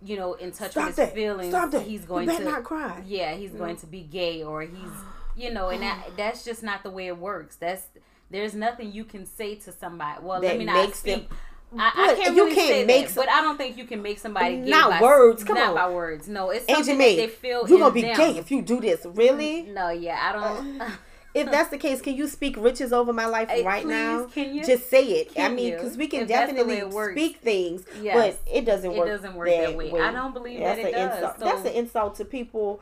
[0.01, 1.13] you know, in touch Stop with his that.
[1.13, 1.81] feelings, Stop that.
[1.81, 3.03] he's going to not cry.
[3.05, 4.91] Yeah, he's going to be gay or he's
[5.35, 7.55] you know, and that that's just not the way it works.
[7.55, 7.87] That's
[8.29, 10.21] there's nothing you can say to somebody.
[10.21, 11.29] Well, that let me not speak.
[11.29, 11.37] Them,
[11.77, 13.85] I, I, can't you really can't say make that, some, but I don't think you
[13.85, 15.43] can make somebody gay not by, words.
[15.43, 16.27] Come not on, by words.
[16.27, 17.67] No, it's something that they feel.
[17.67, 18.17] You're gonna be them.
[18.17, 19.05] gay if you do this.
[19.05, 19.63] Really?
[19.63, 20.81] Mm, no, yeah, I don't.
[20.81, 20.89] Uh,
[21.35, 24.25] if that's the case, can you speak riches over my life hey, right please, now?
[24.25, 24.63] Can you?
[24.63, 25.31] Just say it.
[25.37, 28.15] I mean, because we can definitely speak things, yes.
[28.15, 29.07] but it doesn't work.
[29.07, 29.91] It doesn't work that, that way.
[29.91, 30.01] way.
[30.01, 31.17] I don't believe that's that it does.
[31.17, 31.39] Insult.
[31.39, 31.45] So.
[31.45, 32.81] That's an insult to people.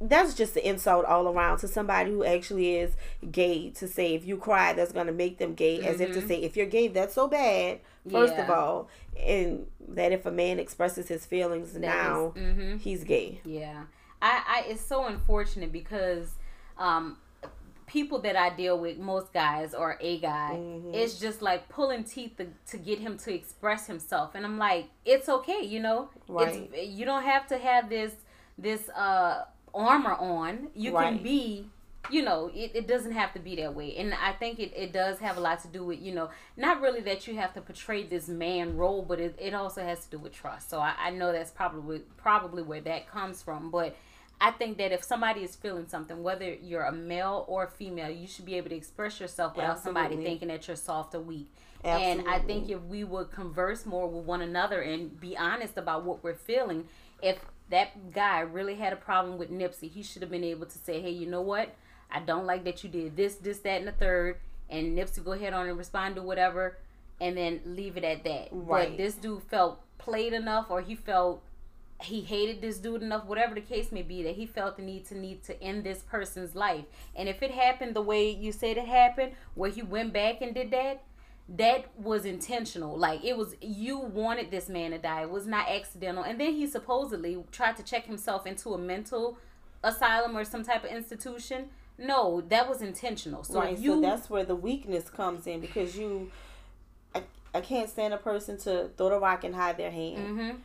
[0.00, 2.92] That's just an insult all around to somebody who actually is
[3.30, 3.70] gay.
[3.70, 5.78] To say if you cry, that's gonna make them gay.
[5.78, 5.88] Mm-hmm.
[5.88, 6.28] As if to mm-hmm.
[6.28, 7.80] say if you're gay, that's so bad.
[8.10, 8.44] First yeah.
[8.44, 12.76] of all, and that if a man expresses his feelings that now, is, mm-hmm.
[12.78, 13.40] he's gay.
[13.44, 13.84] Yeah,
[14.22, 14.64] I, I.
[14.68, 16.30] It's so unfortunate because
[16.78, 17.18] um,
[17.90, 20.94] people that I deal with, most guys or a guy, mm-hmm.
[20.94, 24.86] it's just like pulling teeth to, to, get him to express himself, and I'm like,
[25.04, 26.70] it's okay, you know, right?
[26.72, 28.12] It's, you don't have to have this
[28.56, 30.68] this uh armor on.
[30.74, 31.14] You right.
[31.14, 31.66] can be.
[32.08, 33.94] You know, it, it doesn't have to be that way.
[33.96, 36.80] And I think it, it does have a lot to do with, you know, not
[36.80, 40.10] really that you have to portray this man role, but it, it also has to
[40.12, 40.70] do with trust.
[40.70, 43.70] So I, I know that's probably probably where that comes from.
[43.70, 43.94] But
[44.40, 48.10] I think that if somebody is feeling something, whether you're a male or a female,
[48.10, 50.02] you should be able to express yourself without Absolutely.
[50.02, 51.52] somebody thinking that you're soft or weak.
[51.84, 52.24] Absolutely.
[52.24, 56.04] And I think if we would converse more with one another and be honest about
[56.04, 56.86] what we're feeling,
[57.22, 57.38] if
[57.70, 61.00] that guy really had a problem with Nipsey, he should have been able to say,
[61.00, 61.74] hey, you know what?
[62.10, 64.36] I don't like that you did this, this, that, and the third.
[64.68, 66.78] And Nipsey go ahead on and respond to whatever
[67.20, 68.48] and then leave it at that.
[68.50, 68.90] Right.
[68.90, 71.42] But this dude felt played enough or he felt
[72.02, 75.04] he hated this dude enough, whatever the case may be, that he felt the need
[75.06, 76.84] to need to end this person's life.
[77.14, 80.54] And if it happened the way you said it happened, where he went back and
[80.54, 81.02] did that,
[81.56, 82.96] that was intentional.
[82.96, 85.22] Like it was you wanted this man to die.
[85.22, 86.22] It was not accidental.
[86.22, 89.38] And then he supposedly tried to check himself into a mental
[89.82, 91.66] asylum or some type of institution.
[91.98, 93.42] No, that was intentional.
[93.44, 96.30] So right, you so that's where the weakness comes in because you
[97.14, 97.22] I,
[97.54, 100.18] I can't stand a person to throw the rock and hide their hand.
[100.18, 100.56] Mm-hmm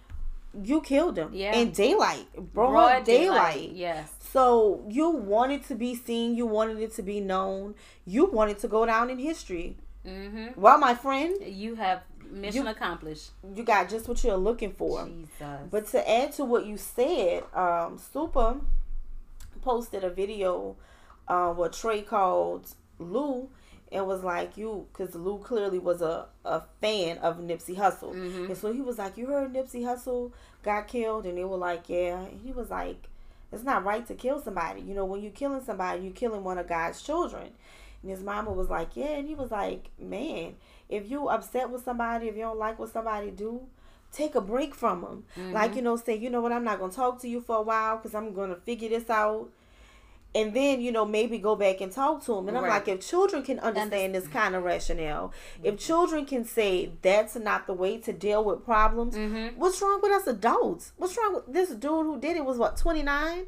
[0.63, 1.55] you killed him yeah.
[1.55, 3.55] in daylight, broad, broad daylight.
[3.55, 3.71] daylight.
[3.73, 4.09] Yes.
[4.31, 6.35] So you wanted to be seen.
[6.35, 7.75] You wanted it to be known.
[8.05, 9.77] You wanted to go down in history.
[10.05, 10.59] Mm-hmm.
[10.59, 13.31] Well, my friend, you have mission you, accomplished.
[13.55, 15.05] You got just what you're looking for.
[15.05, 15.29] Jesus.
[15.69, 18.57] But to add to what you said, um, Super
[19.61, 20.75] posted a video
[21.27, 23.49] uh, what Trey called Lou
[23.91, 28.13] and was like you because Lou clearly was a, a fan of Nipsey Hussle.
[28.13, 28.45] Mm-hmm.
[28.45, 30.31] And so he was like, You heard Nipsey Hussle
[30.63, 31.25] got killed?
[31.25, 32.21] And they were like, Yeah.
[32.21, 33.07] And he was like,
[33.51, 34.81] It's not right to kill somebody.
[34.81, 37.51] You know, when you're killing somebody, you're killing one of God's children.
[38.05, 39.17] And his mama was like, Yeah.
[39.17, 40.55] And he was like, Man,
[40.89, 43.61] if you upset with somebody, if you don't like what somebody do,
[44.11, 45.23] take a break from them.
[45.35, 45.53] Mm-hmm.
[45.53, 47.57] Like, you know, say, You know what, I'm not going to talk to you for
[47.57, 49.49] a while because I'm going to figure this out
[50.35, 52.99] and then you know maybe go back and talk to them and i'm like if
[52.99, 55.65] children can understand this kind of rationale mm-hmm.
[55.67, 59.57] if children can say that's not the way to deal with problems mm-hmm.
[59.57, 62.75] what's wrong with us adults what's wrong with this dude who did it was what
[62.75, 63.45] 29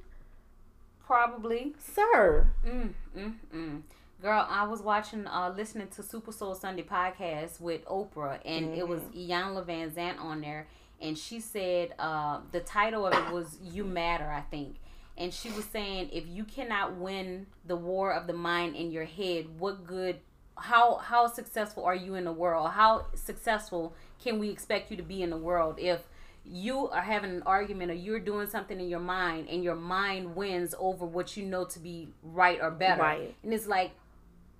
[1.05, 3.81] probably sir mm, mm, mm.
[4.21, 8.79] Girl i was watching uh listening to super soul sunday podcast with oprah and mm-hmm.
[8.79, 9.31] it was mm-hmm.
[9.31, 10.67] iyanla vanzant on there
[10.99, 14.77] and she said uh the title of it was you matter i think
[15.17, 19.05] and she was saying if you cannot win the war of the mind in your
[19.05, 20.19] head what good
[20.55, 25.03] how how successful are you in the world how successful can we expect you to
[25.03, 26.01] be in the world if
[26.49, 30.35] you are having an argument or you're doing something in your mind and your mind
[30.35, 33.35] wins over what you know to be right or better right.
[33.43, 33.91] and it's like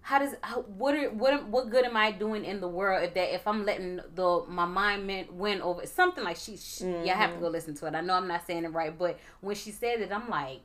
[0.07, 3.13] how does how, what are, what what good am I doing in the world if
[3.15, 7.05] that if I'm letting the my mind win over something like she, she mm-hmm.
[7.05, 7.93] yeah I have to go listen to it.
[7.93, 10.61] I know I'm not saying it right but when she said it I'm like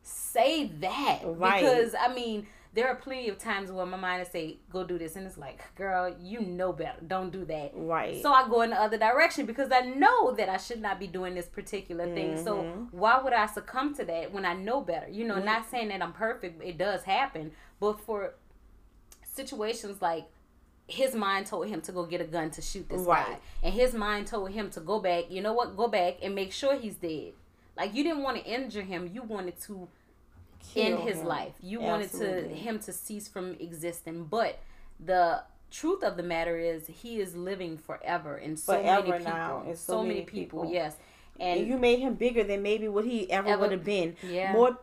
[0.00, 1.20] say that.
[1.24, 1.60] Right.
[1.60, 4.96] because I mean there are plenty of times where my mind is say go do
[4.96, 5.14] this.
[5.14, 6.96] And it's like girl you know better.
[7.06, 7.72] Don't do that.
[7.74, 8.22] Right.
[8.22, 11.06] So i go in the other direction because i know that i should not be
[11.06, 12.36] doing this particular thing.
[12.36, 12.44] Mm-hmm.
[12.44, 15.10] so why would i succumb to that when i know better?
[15.10, 15.44] You know mm-hmm.
[15.44, 17.52] not saying that i'm perfect it does happen.
[17.78, 18.32] But for
[19.36, 20.26] situations like
[20.88, 23.26] his mind told him to go get a gun to shoot this right.
[23.26, 26.34] guy and his mind told him to go back you know what go back and
[26.34, 27.32] make sure he's dead
[27.76, 29.88] like you didn't want to injure him you wanted to
[30.74, 31.26] end his him.
[31.26, 31.52] life.
[31.60, 32.32] You Absolutely.
[32.32, 34.58] wanted to him to cease from existing, but
[34.98, 39.32] the truth of the matter is he is living forever in so forever many people.
[39.32, 39.62] Now.
[39.66, 40.96] so, so many, many people, people, Yes.
[41.38, 44.16] And, and, you made him bigger than maybe what he ever, ever would have been.
[44.26, 44.54] Yeah.
[44.54, 44.78] More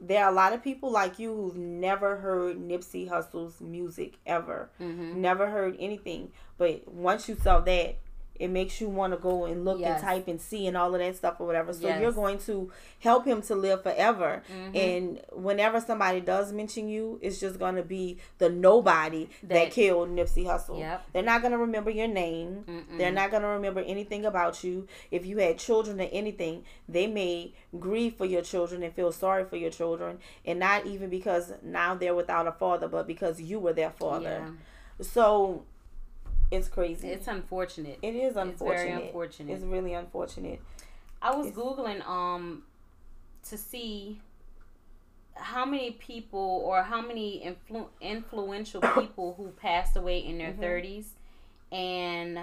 [0.00, 4.70] there are a lot of people like you who've never heard Nipsey Hussle's music ever.
[4.80, 5.20] Mm-hmm.
[5.20, 6.32] Never heard anything.
[6.56, 7.96] But once you saw that,
[8.40, 10.00] it makes you want to go and look yes.
[10.00, 11.74] and type and see and all of that stuff or whatever.
[11.74, 12.00] So yes.
[12.00, 14.42] you're going to help him to live forever.
[14.50, 14.76] Mm-hmm.
[14.76, 19.70] And whenever somebody does mention you, it's just going to be the nobody that, that
[19.72, 20.78] killed Nipsey Hussle.
[20.78, 21.08] Yep.
[21.12, 22.64] They're not going to remember your name.
[22.66, 22.96] Mm-mm.
[22.96, 24.88] They're not going to remember anything about you.
[25.10, 29.44] If you had children or anything, they may grieve for your children and feel sorry
[29.44, 30.18] for your children.
[30.46, 34.42] And not even because now they're without a father, but because you were their father.
[34.98, 35.04] Yeah.
[35.04, 35.64] So
[36.50, 37.08] it's crazy.
[37.08, 37.98] It's unfortunate.
[38.02, 38.72] It is unfortunate.
[38.72, 39.54] It's very unfortunate.
[39.54, 40.60] It's really unfortunate.
[41.22, 42.62] I was it's, googling um
[43.48, 44.20] to see
[45.34, 50.62] how many people or how many influ- influential people who passed away in their mm-hmm.
[50.62, 51.04] 30s
[51.72, 52.40] and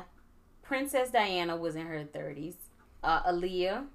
[0.63, 2.55] Princess Diana was in her 30s.
[3.03, 3.85] Uh, Aaliyah,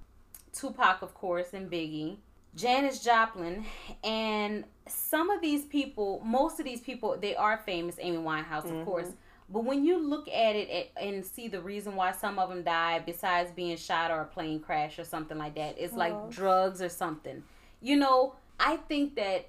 [0.53, 2.18] Tupac of course and Biggie,
[2.55, 3.64] Janis Joplin
[4.05, 8.77] and some of these people, most of these people they are famous, Amy Winehouse mm-hmm.
[8.77, 9.09] of course,
[9.53, 13.03] but when you look at it and see the reason why some of them die,
[13.05, 16.27] besides being shot or a plane crash or something like that, it's like uh-huh.
[16.31, 17.43] drugs or something.
[17.83, 19.49] You know, I think that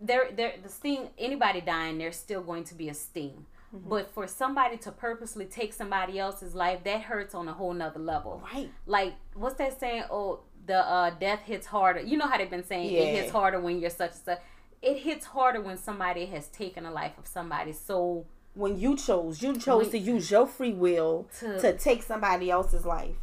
[0.00, 1.08] there, there, the sting.
[1.18, 3.46] Anybody dying, there's still going to be a sting.
[3.74, 3.88] Mm-hmm.
[3.88, 8.00] But for somebody to purposely take somebody else's life, that hurts on a whole nother
[8.00, 8.42] level.
[8.52, 8.70] Right.
[8.86, 10.04] Like what's that saying?
[10.08, 12.00] Oh, the uh, death hits harder.
[12.00, 13.00] You know how they've been saying yeah.
[13.00, 14.38] it hits harder when you're such a.
[14.82, 19.42] It hits harder when somebody has taken a life of somebody so when you chose.
[19.42, 23.16] You chose to use your free will to, to take somebody else's life.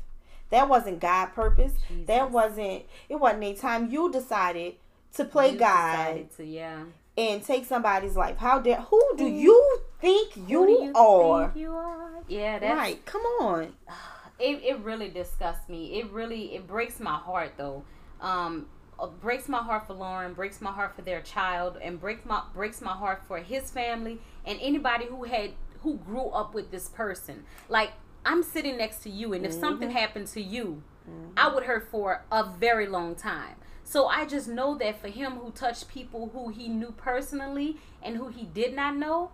[0.49, 1.73] That wasn't God purpose.
[1.87, 2.07] Jesus.
[2.07, 4.75] That wasn't it wasn't a time you decided
[5.13, 6.29] to play you God.
[6.37, 6.83] To, yeah.
[7.17, 8.37] And take somebody's life.
[8.37, 11.49] How dare who do you think you, you are?
[11.49, 12.09] Think you are?
[12.27, 13.05] Yeah, that's right.
[13.05, 13.73] Come on.
[14.41, 15.99] It, it really disgusts me.
[15.99, 17.83] It really it breaks my heart though.
[18.21, 18.67] Um,
[19.07, 22.81] breaks my heart for Lauren, breaks my heart for their child, and breaks my breaks
[22.81, 27.43] my heart for his family and anybody who had who grew up with this person.
[27.67, 27.91] Like
[28.25, 29.61] I'm sitting next to you, and if mm-hmm.
[29.61, 31.31] something happened to you, mm-hmm.
[31.37, 33.55] I would hurt for a very long time.
[33.83, 38.17] So I just know that for him who touched people who he knew personally and
[38.17, 39.31] who he did not know,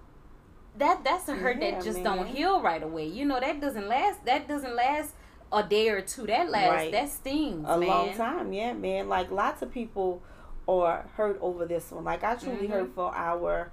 [0.77, 2.03] that that's a hurt yeah, that just man.
[2.03, 3.05] don't heal right away.
[3.05, 4.23] You know that doesn't last.
[4.25, 5.13] That doesn't last
[5.55, 6.25] a day or two.
[6.27, 6.69] That lasts.
[6.69, 6.91] Right.
[6.91, 7.65] That stings.
[7.67, 7.89] A man.
[7.89, 8.53] long time.
[8.53, 9.09] Yeah, man.
[9.09, 10.21] Like lots of people
[10.67, 12.03] are hurt over this one.
[12.03, 12.73] Like I truly mm-hmm.
[12.73, 13.71] hurt for our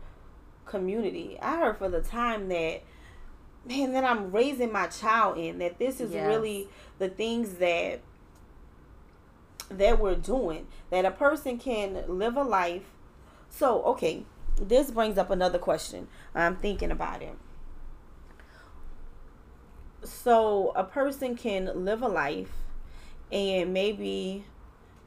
[0.67, 1.39] community.
[1.41, 2.83] I heard for the time that
[3.67, 6.27] man that I'm raising my child in that this is yes.
[6.27, 6.69] really
[6.99, 8.01] the things that
[9.71, 12.83] that we're doing that a person can live a life
[13.49, 14.25] so okay
[14.61, 17.35] this brings up another question i'm thinking about it
[20.05, 22.53] so a person can live a life
[23.31, 24.45] and maybe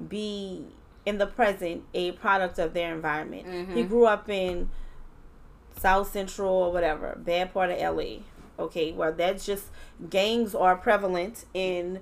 [0.08, 0.66] be
[1.06, 3.76] in the present a product of their environment mm-hmm.
[3.76, 4.70] he grew up in
[5.80, 8.20] South Central or whatever, bad part of LA.
[8.58, 9.66] Okay, well, that's just
[10.10, 12.00] gangs are prevalent in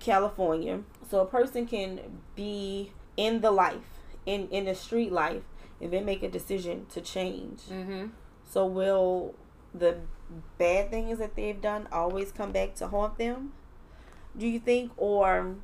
[0.00, 0.80] California.
[1.08, 2.00] So a person can
[2.34, 5.42] be in the life, in, in the street life,
[5.80, 7.62] and then make a decision to change.
[7.70, 8.06] Mm-hmm.
[8.44, 9.34] So will
[9.74, 9.98] the
[10.58, 13.52] bad things that they've done always come back to haunt them?
[14.36, 14.92] Do you think?
[14.96, 15.56] Or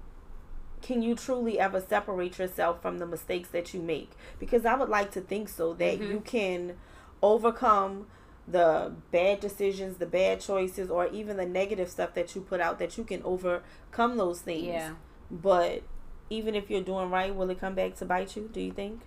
[0.83, 4.13] can you truly ever separate yourself from the mistakes that you make?
[4.39, 6.11] Because I would like to think so that mm-hmm.
[6.11, 6.77] you can
[7.23, 8.07] overcome
[8.47, 12.79] the bad decisions, the bad choices, or even the negative stuff that you put out,
[12.79, 14.67] that you can overcome those things.
[14.67, 14.93] Yeah.
[15.31, 15.83] But
[16.31, 18.49] even if you're doing right, will it come back to bite you?
[18.53, 19.03] Do you think?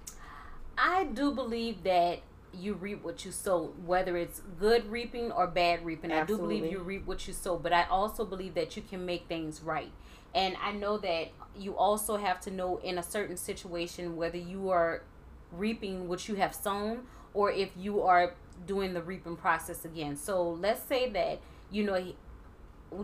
[0.78, 2.22] I do believe that
[2.54, 6.12] you reap what you sow, whether it's good reaping or bad reaping.
[6.12, 6.56] Absolutely.
[6.56, 9.06] I do believe you reap what you sow, but I also believe that you can
[9.06, 9.92] make things right.
[10.34, 14.70] And I know that you also have to know in a certain situation whether you
[14.70, 15.04] are
[15.52, 18.34] reaping what you have sown or if you are
[18.66, 20.16] doing the reaping process again.
[20.16, 21.40] So let's say that
[21.70, 22.16] you know he,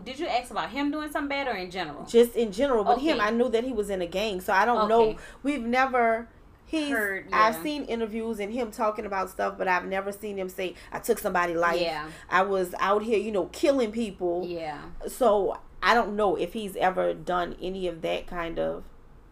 [0.04, 2.04] did you ask about him doing something bad or in general?
[2.04, 3.06] Just in general, but Okay.
[3.12, 5.12] him, I knew that he was in a gang, so I don't Okay.
[5.12, 5.18] know.
[5.42, 6.28] We've never.
[6.68, 6.90] He's.
[6.90, 10.74] Heard, I've seen interviews and him talking about stuff, but I've never seen him say,
[10.92, 11.80] "I took somebody's life.
[11.80, 12.08] Yeah.
[12.28, 14.82] I was out here, you know, killing people." Yeah.
[15.06, 18.84] So I don't know if he's ever done any of that kind of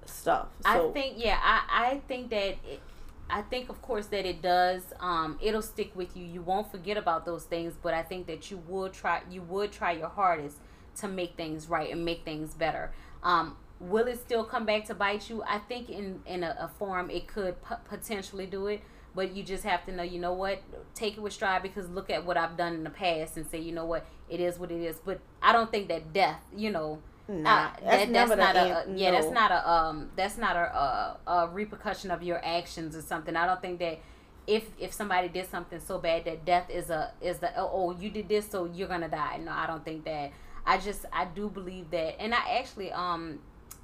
[0.07, 0.49] stuff.
[0.63, 2.81] So I think yeah, I I think that it,
[3.29, 4.83] I think of course that it does.
[4.99, 6.25] Um, it'll stick with you.
[6.25, 9.21] You won't forget about those things, but I think that you would try.
[9.31, 10.57] You would try your hardest
[11.01, 12.93] to make things right and make things better.
[13.23, 15.43] Um, will it still come back to bite you?
[15.47, 18.83] I think in in a, a form it could p- potentially do it.
[19.15, 20.61] But you just have to know, you know what,
[20.95, 23.59] take it with stride because look at what I've done in the past and say,
[23.59, 24.99] you know what, it is what it is.
[25.03, 28.61] But I don't think that death, you know, nah, uh, that's that, that's not a,
[28.61, 32.95] an- yeah that's not a um that's not a, a a repercussion of your actions
[32.95, 33.99] or something i don't think that
[34.47, 37.91] if if somebody did something so bad that death is a is the oh, oh
[37.99, 40.31] you did this so you're gonna die no i don't think that
[40.65, 43.39] i just i do believe that and i actually um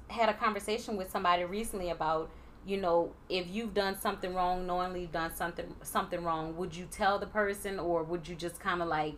[0.09, 2.29] had a conversation with somebody recently about
[2.65, 6.85] you know if you've done something wrong knowingly you've done something something wrong would you
[6.89, 9.15] tell the person or would you just kind of like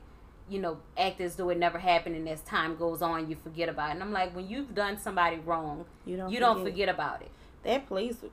[0.50, 3.68] you know, act as though it never happened, and as time goes on, you forget
[3.68, 3.94] about it.
[3.94, 6.32] And I'm like, when you've done somebody wrong, You don't.
[6.32, 6.72] you don't forget.
[6.74, 7.32] forget about it.
[7.64, 8.32] That plays with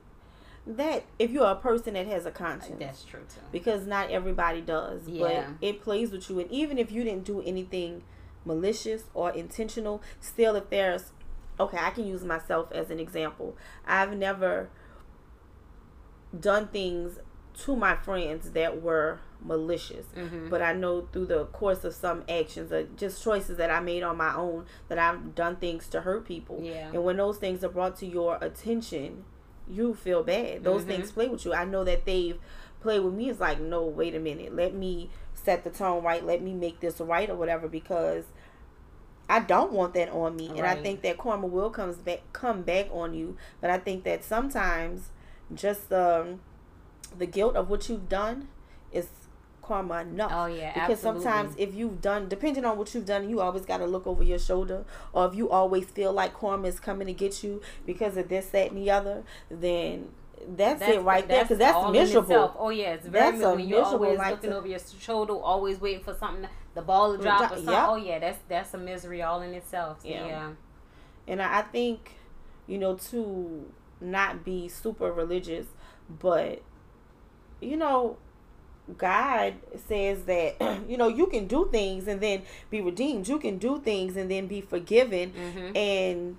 [0.77, 1.05] that.
[1.17, 3.41] If you're a person that has a conscience, That's true too.
[3.51, 5.07] because not everybody does.
[5.07, 5.23] Yeah.
[5.23, 8.03] But it plays with you, and even if you didn't do anything
[8.45, 11.12] malicious or intentional, still, if there's
[11.59, 13.55] okay, I can use myself as an example.
[13.85, 14.69] I've never
[16.37, 17.19] done things
[17.65, 20.05] to my friends that were malicious.
[20.15, 23.79] hmm But I know through the course of some actions, uh, just choices that I
[23.79, 26.61] made on my own, that I've done things to hurt people.
[26.63, 26.89] Yeah.
[26.91, 29.25] And when those things are brought to your attention,
[29.69, 30.63] you feel bad.
[30.63, 30.87] Those Mhm.
[30.87, 31.53] things play with you.
[31.53, 32.39] I know that they've
[32.81, 33.29] played with me.
[33.29, 34.55] It's like, no, wait a minute.
[34.55, 36.25] Let me set the tone right.
[36.25, 38.25] Let me make this right or whatever because
[39.29, 40.49] I don't want that on me.
[40.49, 43.37] And I think that karma will comes back come back on you.
[43.61, 45.09] But I think that sometimes
[45.53, 46.41] just um,
[47.17, 48.47] the guilt of what you've done
[48.91, 49.07] is
[49.61, 51.21] karma enough Oh yeah, because absolutely.
[51.23, 54.21] sometimes if you've done depending on what you've done you always got to look over
[54.21, 58.17] your shoulder or if you always feel like karma is coming to get you because
[58.17, 60.09] of this that and the other then
[60.47, 62.53] that's, it right there because that's miserable.
[62.59, 63.55] Oh yeah, it's very That's a miserable.
[63.57, 67.51] when You're always looking to- over your shoulder, always waiting for something, the ball drop
[67.51, 67.69] or something.
[67.73, 67.85] yep.
[67.87, 70.01] Oh yeah, that's that's a misery all in itself.
[70.01, 70.25] So, Yeah.
[70.27, 70.49] yeah.
[71.27, 72.11] and I think
[72.67, 73.71] you know to
[74.01, 75.67] not be super religious
[76.09, 76.61] but
[77.61, 78.17] you know
[78.97, 79.53] God
[79.87, 80.55] says that
[80.89, 84.29] you know you can do things and then be redeemed you can do things and
[84.29, 86.37] then be forgiven hmm And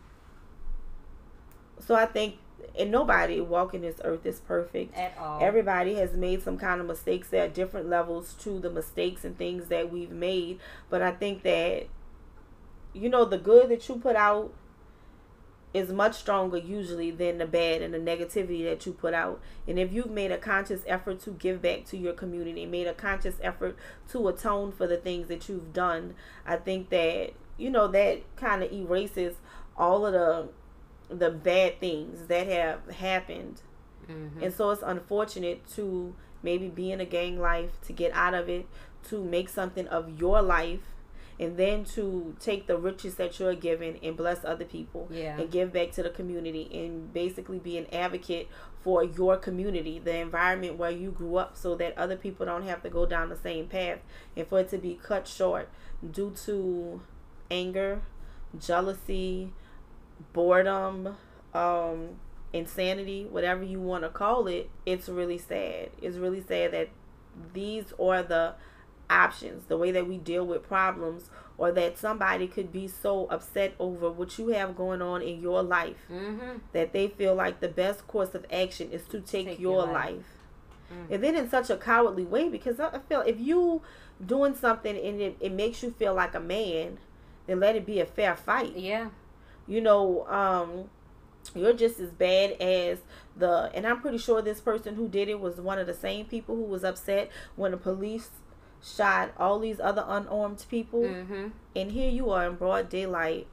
[1.80, 2.36] so I think,
[2.78, 4.96] and nobody walking this earth is perfect.
[4.96, 5.38] At all.
[5.40, 7.28] Everybody has made some kind of mistakes.
[7.28, 10.58] There are different levels to the mistakes and things that we've made.
[10.90, 11.86] But I think that,
[12.92, 14.52] you know, the good that you put out
[15.72, 19.40] is much stronger usually than the bad and the negativity that you put out.
[19.66, 22.94] And if you've made a conscious effort to give back to your community, made a
[22.94, 23.76] conscious effort
[24.10, 26.14] to atone for the things that you've done,
[26.46, 29.34] I think that, you know, that kind of erases
[29.76, 30.48] all of the
[31.18, 33.62] the bad things that have happened.
[34.08, 34.42] Mhm.
[34.42, 38.48] And so it's unfortunate to maybe be in a gang life, to get out of
[38.48, 38.66] it,
[39.04, 40.80] to make something of your life,
[41.40, 45.38] and then to take the riches that you're given and bless other people Yeah.
[45.38, 48.48] and give back to the community and basically be an advocate
[48.82, 52.82] for your community, the environment where you grew up, so that other people don't have
[52.82, 53.98] to go down the same path
[54.36, 55.68] and for it to be cut short
[56.08, 57.00] due to
[57.50, 58.02] anger,
[58.58, 59.52] jealousy,
[60.32, 61.16] boredom,
[61.52, 62.08] um,
[62.52, 65.90] insanity, whatever you want to call it, it's really sad.
[66.00, 66.88] It's really sad that
[67.52, 68.54] these are the
[69.10, 73.74] options, the way that we deal with problems, or that somebody could be so upset
[73.78, 76.60] over what you have going on in your life Mhm.
[76.72, 79.92] that they feel like the best course of action is to take, Take your, your
[79.92, 79.94] life.
[80.16, 80.24] life.
[80.92, 81.14] Mm.
[81.14, 83.82] And then in such a cowardly way because I I feel if you
[84.24, 86.98] doing something and it, it makes you feel like a man,
[87.46, 89.08] then let it be a fair fight Yeah.
[89.66, 90.90] You know, um,
[91.54, 92.98] you're just as bad as
[93.36, 96.26] the, and I'm pretty sure this person who did it was one of the same
[96.26, 98.30] people who was upset when the police
[98.82, 101.06] shot all these other unarmed people.
[101.06, 103.46] hmm And here you are in broad daylight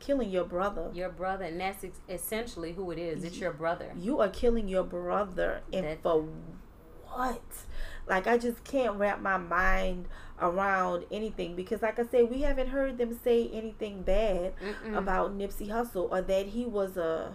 [0.00, 0.90] killing your brother.
[0.94, 3.24] Your brother, and that's ex- essentially who it is.
[3.24, 3.92] It's your brother.
[3.98, 5.62] You are killing your brother.
[5.72, 6.26] And That- for
[7.06, 7.42] what?
[8.08, 10.06] Like, I just can't wrap my mind
[10.40, 14.54] around anything because, like I said, we haven't heard them say anything bad
[14.84, 14.96] Mm-mm.
[14.96, 17.34] about Nipsey Hussle or that he was a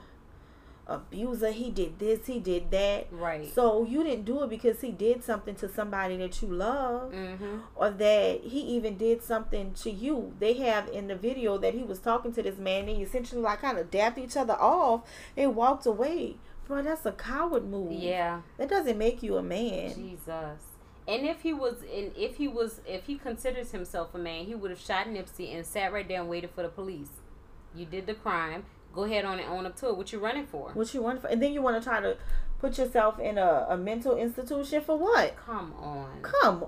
[0.88, 1.51] abuser.
[1.51, 2.26] He did this.
[2.26, 3.07] He did that.
[3.11, 3.53] Right.
[3.53, 7.57] So you didn't do it because he did something to somebody that you love, Mm-hmm.
[7.76, 10.34] or that he even did something to you.
[10.39, 12.88] They have in the video that he was talking to this man.
[12.88, 15.01] They essentially like kind of dapped each other off
[15.38, 16.36] and walked away.
[16.68, 17.91] Bro, that's a coward move.
[17.91, 18.41] Yeah.
[18.57, 19.93] That doesn't make you a man.
[19.93, 20.61] Jesus.
[21.05, 24.55] And if he was, and if he was, if he considers himself a man, he
[24.55, 27.09] would have shot Nipsey and sat right there and waited for the police.
[27.76, 28.66] You did the crime.
[28.93, 29.97] Go ahead on and own up to it.
[29.97, 30.70] What you running for?
[30.74, 31.28] What you want for?
[31.28, 32.16] And then you want to try to
[32.59, 35.36] put yourself in a, a mental institution for what?
[35.36, 36.22] Come on.
[36.22, 36.66] Come.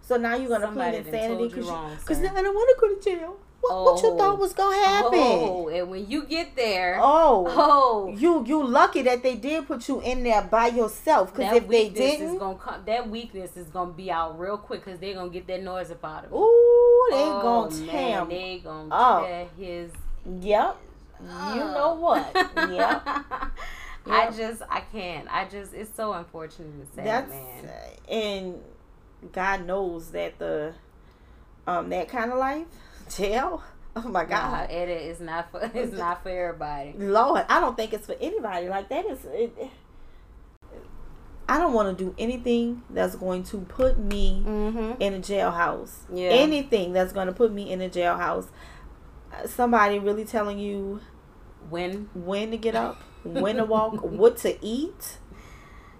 [0.00, 2.94] So now you're gonna Somebody plead insanity because because now I don't want to go
[2.94, 3.36] to jail.
[3.68, 4.16] What, what you Oh.
[4.18, 5.18] thought was gonna happen?
[5.18, 7.46] Oh, and when you get there, Oh.
[7.48, 11.34] oh, You you lucky that they did put you in there by yourself.
[11.34, 12.82] Because if they weakness is didn't, gonna come.
[12.86, 16.04] That weakness is gonna be out real quick because they're gonna get that noise up
[16.04, 16.36] out of him.
[16.38, 17.40] ooh, they oh,
[17.70, 18.18] gonna tear.
[18.20, 18.28] him.
[18.28, 19.26] They gonna up.
[19.26, 19.90] tear his.
[20.40, 20.76] Yep.
[21.20, 22.30] You know what?
[22.70, 23.02] yep.
[24.08, 25.26] I just I can't.
[25.32, 27.70] I just it's so unfortunate and sad, That's man.
[28.08, 28.54] and
[29.32, 30.74] God knows that the
[31.66, 32.66] um that kind of life
[33.08, 33.62] jail.
[33.94, 34.70] Oh my God.
[34.70, 36.94] it is not for it's not for everybody.
[36.98, 38.68] Lord, I don't think it's for anybody.
[38.68, 39.56] Like that is it,
[41.48, 45.00] I don't want to do anything that's going to put me Mm-hmm.
[45.00, 45.92] in a jailhouse.
[46.12, 46.30] Yeah.
[46.30, 48.46] Anything that's going to put me in a jailhouse.
[49.46, 51.00] Somebody really telling you
[51.70, 55.18] When when to get up, when to walk, what to eat,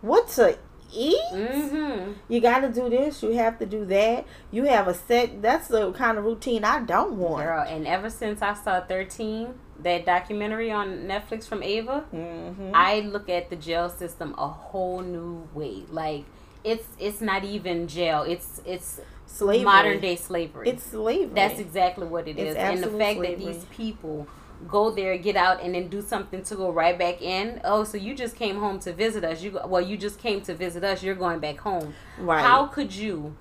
[0.00, 0.58] what to
[0.94, 1.20] eat.
[1.32, 2.12] mm-hmm.
[2.28, 3.22] You got to do this.
[3.22, 4.26] You have to do that.
[4.50, 5.42] You have a set.
[5.42, 7.44] That's the kind of routine I don't want.
[7.44, 13.00] girl, and ever since I saw thirteen, that documentary on Netflix from Ava, hmm I
[13.00, 15.84] look at the jail system a whole new way.
[15.90, 16.24] Like
[16.64, 18.22] it's it's not even jail.
[18.22, 19.64] It's it's Slavery.
[19.64, 20.68] modern day slavery.
[20.68, 21.30] It's slavery.
[21.34, 22.54] That's exactly what it is.
[22.56, 23.34] And the fact slavery.
[23.34, 24.26] that these people
[24.68, 27.60] go there, get out, and then do something to go right back in.
[27.64, 29.42] Oh, so you just came home to visit us.
[29.42, 31.02] You well, you just came to visit us.
[31.02, 31.94] You're going back home.
[32.18, 32.42] right.
[32.44, 33.36] How could you,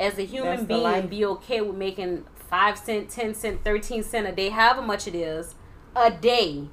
[0.00, 4.26] as a human That's being, be okay with making five cent, ten cent, thirteen cent
[4.26, 5.54] a day, however much it is,
[5.94, 6.68] a day,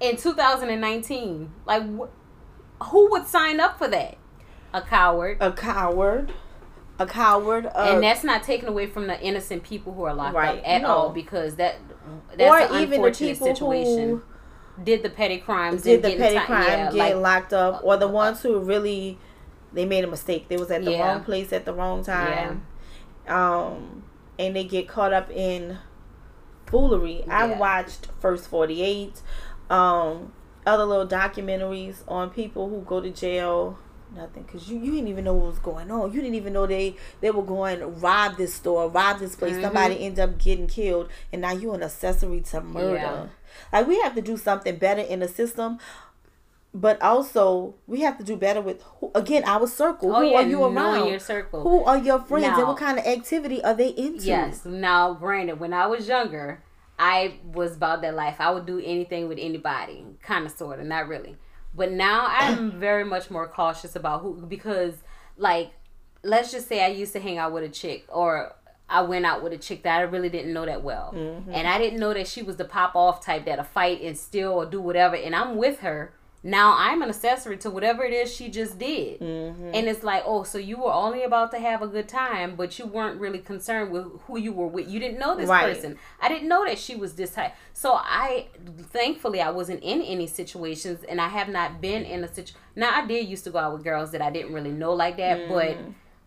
[0.00, 1.52] in 2019?
[1.66, 4.16] Like, wh- who would sign up for that?
[4.74, 5.36] A coward.
[5.40, 6.32] a coward,
[6.98, 10.34] a coward, uh, and that's not taken away from the innocent people who are locked
[10.34, 10.88] Right, up at no.
[10.88, 11.76] all because that
[12.36, 14.08] that's or even the people situation.
[14.10, 14.22] who
[14.84, 17.96] did the petty crimes did the petty ti- crime yeah, get like, locked up, or
[17.96, 19.18] the ones who really
[19.72, 20.48] they made a mistake.
[20.48, 21.06] They was at the Yeah.
[21.14, 22.66] wrong place at the wrong time.
[23.28, 24.02] Um,
[24.38, 25.78] and they get caught up in
[26.66, 27.22] foolery.
[27.26, 27.38] Yeah.
[27.38, 29.22] I watched First Forty Eight,
[29.70, 30.32] um,
[30.66, 33.78] other little documentaries on people who go to jail.
[34.14, 36.12] Nothing, cause you, you didn't even know what was going on.
[36.12, 39.56] You didn't even know they they were going to rob this store, rob this place.
[39.56, 39.62] Mhm.
[39.62, 42.94] Somebody end up getting killed, and now you're an accessory to murder.
[42.94, 43.26] Yeah.
[43.72, 45.78] Like we have to do something better in the system,
[46.74, 50.14] but also we have to do better with who, again our circle.
[50.14, 51.08] oh who yeah, are you around?
[51.08, 51.62] your circle.
[51.62, 54.24] Who are your friends, and what kind of activity are they into?
[54.24, 54.64] Yes.
[54.66, 56.62] Now, granted, when I was younger,
[56.98, 58.36] I was about that life.
[58.38, 61.36] I would do anything with anybody, kind of, sort of, not really.
[61.74, 64.94] But now I'm very much more cautious about who because,
[65.36, 65.72] like,
[66.22, 68.54] let's just say I used to hang out with a chick or.
[68.88, 71.14] I went out with a chick that I really didn't know that well.
[71.16, 71.50] Mm-hmm.
[71.50, 74.50] And I didn't know that she was the pop off type that'll fight and steal
[74.50, 75.16] or do whatever.
[75.16, 76.12] And I'm with her.
[76.44, 79.20] Now I'm an accessory to whatever it is she just did.
[79.20, 79.70] Mm-hmm.
[79.74, 82.78] And it's like, oh, so you were only about to have a good time, but
[82.78, 84.88] you weren't really concerned with who you were with.
[84.88, 85.72] You didn't know this Right.
[85.72, 85.98] person.
[86.20, 87.52] I didn't know that she was this type.
[87.74, 88.48] So I,
[88.90, 92.56] thankfully, I wasn't in any situations, and I have not been in a situation.
[92.74, 95.16] Now I did used to go out with girls that I didn't really know like
[95.18, 95.48] that, mm.
[95.48, 95.76] but.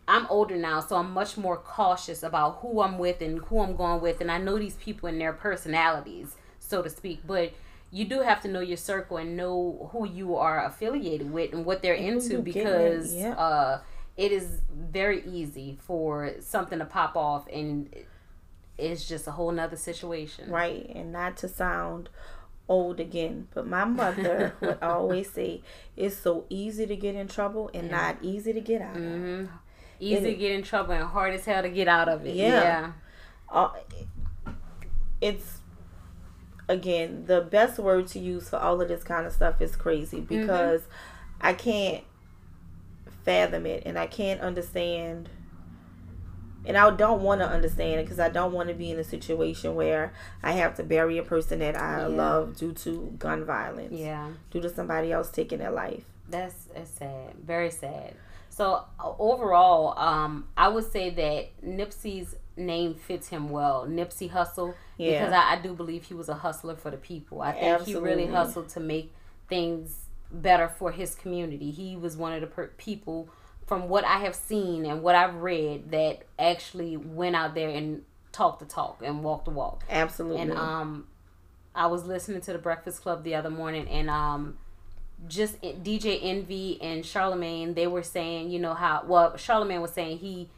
[0.07, 3.75] I'm older now, so I'm much more cautious about who I'm with and who I'm
[3.75, 7.21] going with, and I know these people and their personalities, so to speak.
[7.25, 7.53] But
[7.91, 11.65] you do have to know your circle and know who you are affiliated with and
[11.65, 13.31] what they're who into because in, yeah.
[13.33, 13.79] uh,
[14.17, 17.93] it is very easy for something to pop off and
[18.77, 20.49] it's just a whole nother situation.
[20.49, 22.09] right and not to sound
[22.67, 25.61] old again but my mother would always say
[25.95, 27.95] it's so easy to get in trouble and Yeah.
[27.97, 29.45] not easy to get out of hmm
[29.99, 32.35] Easy It- to get in trouble and hard as hell to get out of it.
[32.35, 32.47] Yeah.
[32.61, 32.91] yeah.
[33.49, 33.69] uh,
[35.21, 35.54] it's
[36.67, 40.17] again the best word to use for all of this kind of stuff is crazy
[40.21, 40.41] Mm-hmm.
[40.41, 40.81] because
[41.41, 42.03] i can't
[43.23, 45.29] fathom it and i can't understand
[46.65, 49.03] and i don't want to understand it because i don't want to be in a
[49.03, 50.13] situation where
[50.43, 52.07] i have to bury a person that i Yeah.
[52.07, 54.29] love due to gun violence Yeah.
[54.51, 57.35] due to somebody else taking their life That's, that's sad.
[57.45, 58.15] Very sad.
[58.49, 63.85] So overall, um, I would say that Nipsey's name fits him well.
[63.85, 64.73] Nipsey Hussle.
[64.97, 65.19] Yeah.
[65.19, 67.41] Because I, I do believe he was a hustler for the people.
[67.41, 69.13] I think he really hustled to make
[69.49, 71.71] things better for his community.
[71.71, 73.29] He was one of the per- people
[73.65, 78.03] from what I have seen and what I've read that actually went out there and
[78.31, 79.83] talked the talk and walked the walk.
[79.89, 80.41] Absolutely.
[80.41, 81.07] And um
[81.73, 84.57] I was listening to the Breakfast Club the other morning and um
[85.27, 90.19] just DJ Envy and Charlemagne they were saying, you know how well Charlemagne was saying
[90.19, 90.49] he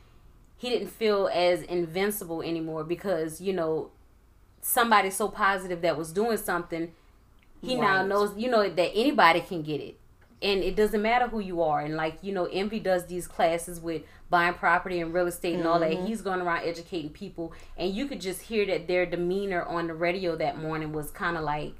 [0.57, 3.91] he didn't feel as invincible anymore because, you know,
[4.61, 6.91] somebody so positive that was doing something
[7.61, 7.81] he right.
[7.81, 9.97] now knows you know that anybody can get it.
[10.39, 11.81] And it doesn't matter who you are.
[11.81, 15.63] And like you know envy does these classes with buying property and real estate and
[15.63, 15.71] mm-hmm.
[15.71, 15.91] all that.
[15.91, 16.05] Mm-hmm.
[16.05, 17.53] he's going around educating people.
[17.77, 21.37] And you could just hear that their demeanor on the radio that morning was kind
[21.37, 21.73] of like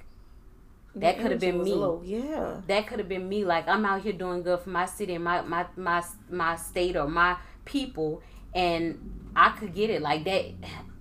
[0.96, 1.70] that could have been me.
[1.72, 2.62] little, yeah.
[2.66, 3.46] That could have been me.
[3.46, 6.96] Like i'm out here doing good for my city and my my my, my state
[6.96, 8.24] or my people.
[8.56, 10.02] And i could get it.
[10.02, 10.46] Like that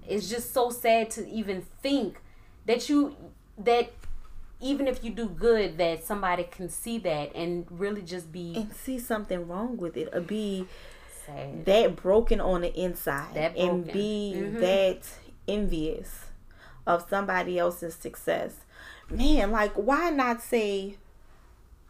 [0.08, 2.18] it's just so sad to even think
[2.66, 3.16] that you
[3.58, 3.90] that
[4.60, 8.74] even if you do good that somebody can see that and really just be and
[8.74, 10.66] see something wrong with it or be
[11.26, 11.64] Sad.
[11.66, 14.60] that broken on the inside and be mm-hmm.
[14.60, 15.00] that
[15.48, 16.26] envious
[16.86, 18.54] of somebody else's success
[19.10, 20.96] man like why not say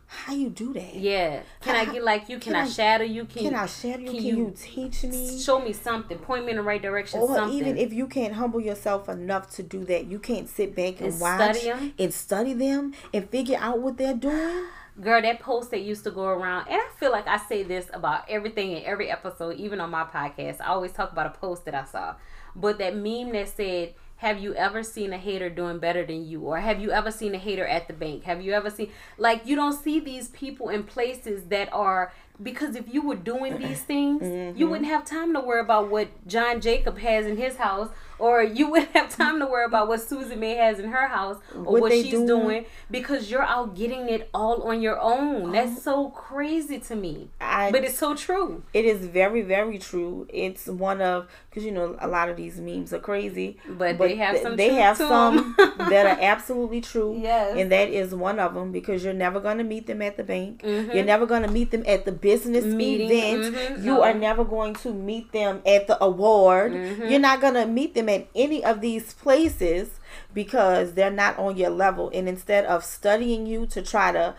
[0.06, 0.94] how you do that?
[0.94, 1.40] Yeah.
[1.60, 2.38] Can how, I get like you?
[2.38, 3.24] Can, can I, I, shadow you?
[3.24, 4.06] Can, can I shadow you?
[4.06, 5.38] Can, can you, you, teach me?
[5.40, 6.18] Show me something.
[6.18, 7.20] Point me in the right direction.
[7.20, 7.58] Or something.
[7.58, 11.12] even if you can't humble yourself enough to do that, you can't sit back and,
[11.12, 14.66] and watch study and study them and figure out what they're doing.
[15.00, 17.90] Girl, that post that used to go around, and I feel like I say this
[17.92, 20.60] about everything in every episode, even on my podcast.
[20.60, 22.14] I always talk about a post that I saw,
[22.54, 26.40] but that meme that said have you ever seen a hater doing better than you
[26.40, 29.46] or have you ever seen a hater at the bank have you ever seen like
[29.46, 32.12] you don't see these people in places that are
[32.42, 34.56] because if you were doing these things mm-hmm.
[34.56, 38.42] you wouldn't have time to worry about what john jacob has in his house or
[38.42, 41.62] you wouldn't have time to worry about what Susie May has in her house or
[41.62, 42.26] what, what she's doing?
[42.26, 42.66] doing?
[42.90, 45.52] because you're out getting it all on your own.
[45.52, 47.30] That's so crazy to me.
[47.40, 48.62] I, but it's so true.
[48.72, 50.26] It is very, very true.
[50.32, 54.08] It's one of because you know a lot of these memes are crazy, but, but
[54.08, 54.56] they have some.
[54.56, 57.18] They have some that are absolutely true.
[57.20, 60.16] Yes, and that is one of them because you're never going to meet them at
[60.16, 60.62] the bank.
[60.62, 60.92] Mm-hmm.
[60.92, 63.10] You're never going to meet them at the business Meeting.
[63.10, 63.54] event.
[63.54, 63.84] Mm-hmm.
[63.84, 64.02] You no.
[64.02, 66.72] are never going to meet them at the award.
[66.72, 67.08] Mm-hmm.
[67.08, 70.00] You're not going to meet them them at any of these places
[70.32, 72.10] because they're not on your level.
[72.14, 74.34] And instead of studying you to try to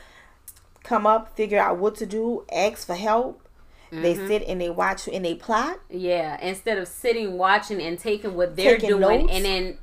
[0.83, 3.47] come up, figure out what to do, ask for help,
[3.91, 4.01] Mm-hmm.
[4.01, 5.79] They sit and they watch you and they plot.
[5.89, 9.33] Yeah, instead of sitting, watching, and taking what they're taking doing, notes.
[9.33, 9.77] and then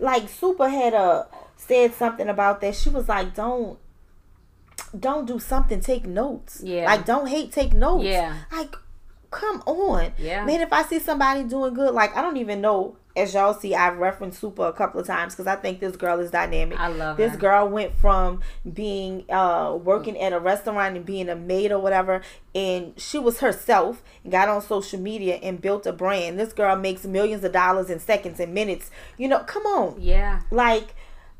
[0.00, 1.24] like Supa had uh,
[1.56, 2.74] said something about that.
[2.74, 3.78] She was like, "Don't,
[4.98, 5.80] don't do something.
[5.80, 6.62] Take notes.
[6.64, 7.52] Yeah, like don't hate.
[7.52, 8.04] Take notes.
[8.06, 8.74] Yeah, like
[9.30, 10.12] come on.
[10.18, 10.44] Yeah.
[10.44, 12.96] Man, if I see somebody doing good, like I don't even know.
[13.18, 16.20] As y'all see, I've referenced Supa a couple of times because I think this girl
[16.20, 16.78] is dynamic.
[16.78, 17.38] I love this her.
[17.38, 18.40] girl went from
[18.72, 22.22] being uh working at a restaurant and being a maid or whatever,
[22.54, 24.02] and she was herself.
[24.28, 26.38] Got on social media and built a brand.
[26.38, 28.90] This girl makes millions of dollars in seconds and minutes.
[29.16, 29.96] You know, come on.
[30.00, 30.40] Yeah.
[30.50, 30.94] Like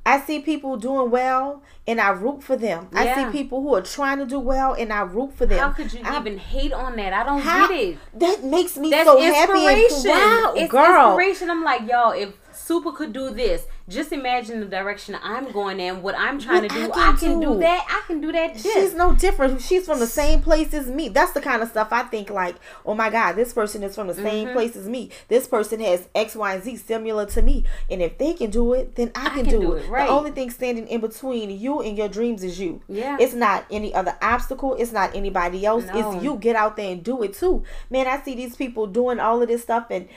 [0.09, 2.89] I see people doing well and I root for them.
[2.93, 3.01] Yeah.
[3.01, 5.59] I see people who are trying to do well and I root for them.
[5.59, 7.13] How could you I, even hate on that?
[7.13, 7.99] I don't how, get it.
[8.15, 11.11] That makes me That's so happy and proud, it's girl.
[11.11, 11.51] inspiration.
[11.51, 13.67] I'm like, y'all, if Supa could do this.
[13.89, 16.03] Just imagine the direction I'm going in.
[16.03, 17.55] What I'm trying what to do, I can, I can do.
[17.55, 17.61] do.
[17.61, 17.86] that.
[17.89, 18.59] I can do that.
[18.59, 19.62] She's no different.
[19.62, 21.09] She's from the same place as me.
[21.09, 22.28] That's the kind of stuff I think.
[22.28, 24.53] Like, oh my God, this person is from the same mm-hmm.
[24.53, 25.11] place as me.
[25.28, 27.64] This person has X, Y, and Z similar to me.
[27.89, 29.84] And if they can do it, then I can, I can do, do, it.
[29.84, 30.07] it right.
[30.07, 32.82] The only thing standing in between you and your dreams is you.
[32.89, 33.16] Yeah.
[33.18, 34.74] It's not any other obstacle.
[34.74, 35.86] It's not anybody else.
[35.86, 36.12] No.
[36.12, 36.36] It's you.
[36.36, 37.64] Get out there and do it too.
[37.89, 40.09] Man, I see these people doing all of this stuff and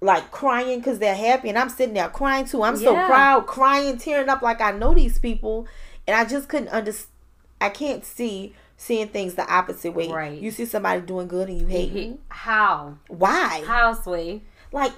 [0.00, 2.62] like crying because they're happy and i'm sitting there crying too.
[2.62, 2.80] I'm yeah.
[2.80, 5.66] so proud crying tearing up like i know these people
[6.06, 7.12] and i just couldn't understand
[7.60, 10.08] i can't see seeing things the opposite way.
[10.08, 10.40] Right.
[10.40, 11.92] You see somebody doing good and you hate.
[11.92, 12.96] Me how?
[13.08, 13.64] Why?
[13.66, 14.42] How sway?
[14.72, 14.92] Like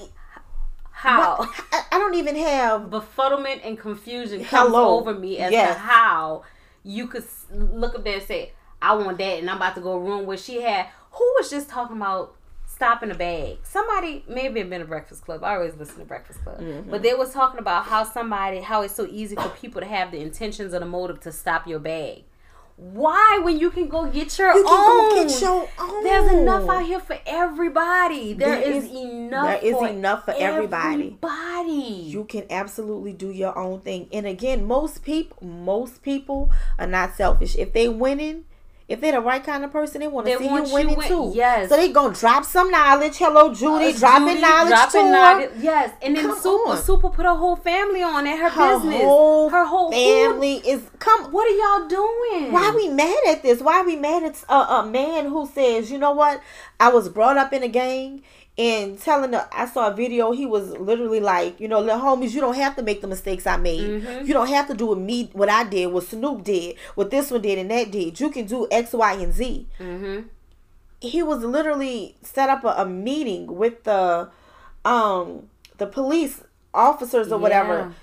[0.90, 1.48] how?
[1.72, 4.98] I, I, don't even have befuddlement and confusion comes Hello.
[4.98, 5.74] over me as yes.
[5.74, 6.42] to how
[6.84, 9.98] you could look up there and say i want that and i'm about to go
[9.98, 12.34] ruin what she had who was just talking about
[12.80, 13.58] stop in a bag.
[13.62, 15.44] Somebody maybe been a Breakfast Club.
[15.44, 16.90] I always listen to Breakfast Club, mm-hmm.
[16.90, 20.10] but they was talking about how somebody how it's so easy for people to have
[20.10, 22.24] the intentions or the motive to stop your bag.
[22.76, 25.28] Why when you can go get your you own?
[25.28, 26.04] Get your own.
[26.04, 28.32] There's enough out here for everybody.
[28.32, 29.60] there, there is, is, enough.
[29.60, 31.18] There is enough for everybody.
[31.22, 32.02] Everybody.
[32.06, 34.08] You can absolutely do your own thing.
[34.10, 37.56] And again, most people, most people are not selfish.
[37.56, 38.46] If they winning,
[38.90, 40.96] if they're the right kind of person, they want to see want you you winning
[40.98, 41.32] win- too.
[41.34, 41.68] yes.
[41.68, 43.16] So they gonna drop some knowledge.
[43.16, 45.12] Hello, Judy, Uh, dropping Judy knowledge dropping to her.
[45.12, 46.76] knowledge- Yes, and then Come Supa on.
[46.78, 49.02] Supa put her whole family on at her, Her business.
[49.02, 51.24] whole her whole family is come.
[51.32, 52.52] What are y'all doing?
[52.52, 53.60] Why we mad at this?
[53.60, 56.40] Why we mad at a, a man who says, you know what?
[56.78, 58.22] I was brought up in a gang
[58.58, 60.32] and telling the I saw a video.
[60.32, 63.46] He was literally like, you know, little homies, you don't have to make the mistakes
[63.46, 64.02] I made.
[64.02, 64.26] Mhm.
[64.26, 67.30] You don't have to do what me, what I did, what Snoop did, what this
[67.30, 68.20] one did, and that did.
[68.20, 69.66] You can do X, Y, and Z.
[69.78, 70.26] Mm-hmm.
[71.00, 74.28] He was literally set up a, a meeting with the,
[74.84, 75.48] um,
[75.78, 76.42] the police
[76.74, 77.94] officers or whatever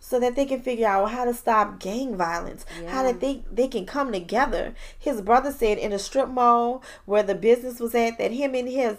[0.00, 3.02] so that they can figure out how to stop gang violence how Yeah.
[3.04, 7.34] that they they can come together his brother said in a strip mall where the
[7.36, 8.96] business was at that him and his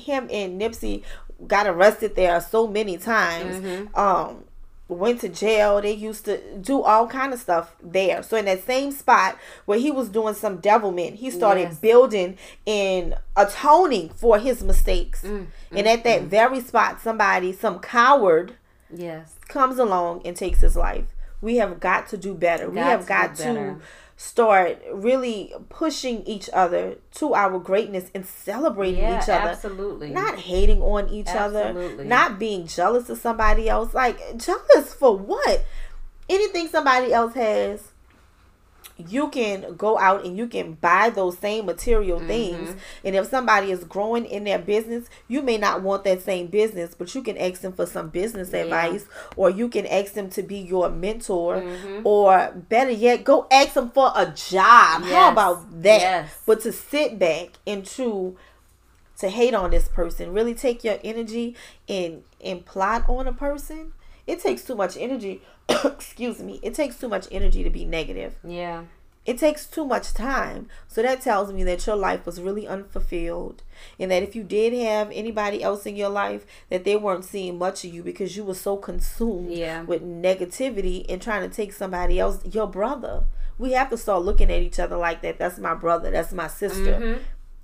[0.00, 1.02] him and nipsey
[1.46, 3.96] got arrested there so many times Mhm.
[3.96, 4.44] um
[4.88, 8.64] went to jail they used to do all kind of stuff there so in that
[8.66, 11.78] same spot where he was doing some devilment he started Yes.
[11.78, 12.36] building
[12.66, 18.54] and atoning for his mistakes Mm, and at that very spot somebody some coward
[18.92, 19.36] Yes.
[19.48, 21.04] comes along and takes his life.
[21.40, 22.68] We have got to do better.
[22.68, 23.76] we have got to.
[24.22, 29.48] Start really pushing each other to our greatness and celebrating Yeah, each other.
[29.48, 30.10] absolutely.
[30.10, 31.94] Not hating on each Absolutely.
[31.94, 33.94] other, not being jealous of somebody else.
[33.94, 35.64] Like, jealous for what?
[36.28, 37.89] Anything somebody else has,
[39.08, 42.26] you can go out and you can buy those same material Mm-hmm.
[42.28, 42.76] things.
[43.04, 46.94] And if somebody is growing in their business, you may not want that same business,
[46.94, 48.60] but you can ask them for some business Yeah.
[48.64, 52.02] advice, or you can ask them to be your mentor, Mhm.
[52.04, 55.02] or better yet, go ask them for a job.
[55.04, 56.00] How about that?
[56.00, 56.30] Yes.
[56.46, 58.36] But to sit back and to
[59.18, 61.54] to hate on this person, really take your energy
[61.88, 63.92] and and plot on a person,
[64.30, 65.42] it takes too much energy.
[65.84, 66.58] Excuse me.
[66.62, 68.36] It takes too much energy to be negative.
[68.44, 68.84] Yeah.
[69.26, 70.68] It takes too much time.
[70.88, 73.62] So that tells me that your life was really unfulfilled.
[73.98, 77.58] And that if you did have anybody else in your life, that they weren't seeing
[77.58, 79.82] much of you because you were so consumed Yeah.
[79.82, 83.24] with negativity and trying to take somebody else, your brother.
[83.58, 85.38] We have to start looking at each other like that.
[85.38, 86.10] That's my brother.
[86.10, 86.96] That's my sister.
[86.98, 87.18] Mhm.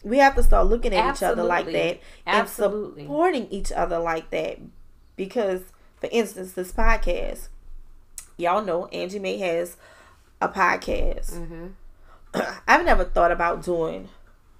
[0.04, 1.88] We have to start looking at each other like Absolutely.
[1.90, 3.02] that and Absolutely.
[3.04, 4.58] supporting each other like that.
[5.16, 5.62] Because,
[6.00, 7.48] for instance, this podcast,
[8.36, 9.76] y'all know Angie May has
[10.40, 11.32] a podcast.
[11.32, 11.72] Mhm.
[12.68, 14.08] I've never thought about doing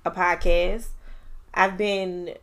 [0.05, 0.89] a podcast.
[1.53, 2.35] I've been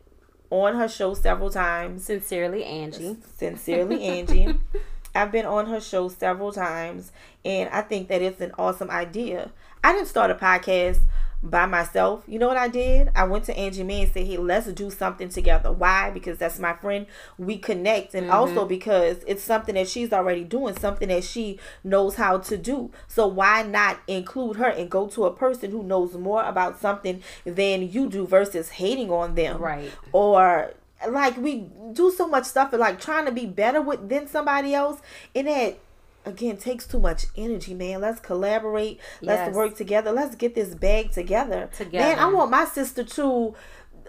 [0.50, 2.06] on her show several times.
[2.06, 3.18] Sincerely, Angie.
[3.38, 4.60] Sincerely, Angie.
[5.16, 7.12] I've been on her show several times,
[7.46, 9.52] and I think that it's an awesome idea.
[9.84, 11.00] I didn't start a podcast
[11.44, 12.24] by myself.
[12.26, 13.12] You know what I did?
[13.16, 16.10] I went to Angie May and said, "Hey, let's do something together." Why?
[16.10, 17.06] Because that's my friend.
[17.38, 18.36] We connect, and mm-hmm.
[18.36, 22.92] also because it's something that she's already doing, something that she knows how to do.
[23.08, 27.22] So why not include her and go to a person who knows more about something
[27.44, 29.92] than you do versus hating on them, Right.
[30.14, 30.74] or
[31.10, 34.74] like we do so much stuff and like trying to be better with than somebody
[34.74, 35.02] else
[35.36, 35.78] and that
[36.26, 39.56] again takes too much energy man let's collaborate let's Yes.
[39.56, 42.06] work together let's get this bag together Together.
[42.16, 43.54] man i want my sister to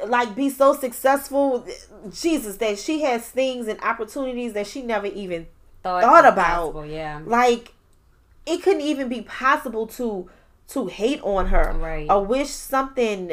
[0.06, 1.66] like be so successful
[2.12, 5.46] jesus that she has things and opportunities that she never even
[5.82, 6.72] Thought, Thought about.
[6.72, 7.20] possible, Yeah.
[7.26, 7.74] like
[8.46, 10.30] it couldn't even be possible to
[10.68, 12.06] to hate on her Right.
[12.10, 13.32] or wish something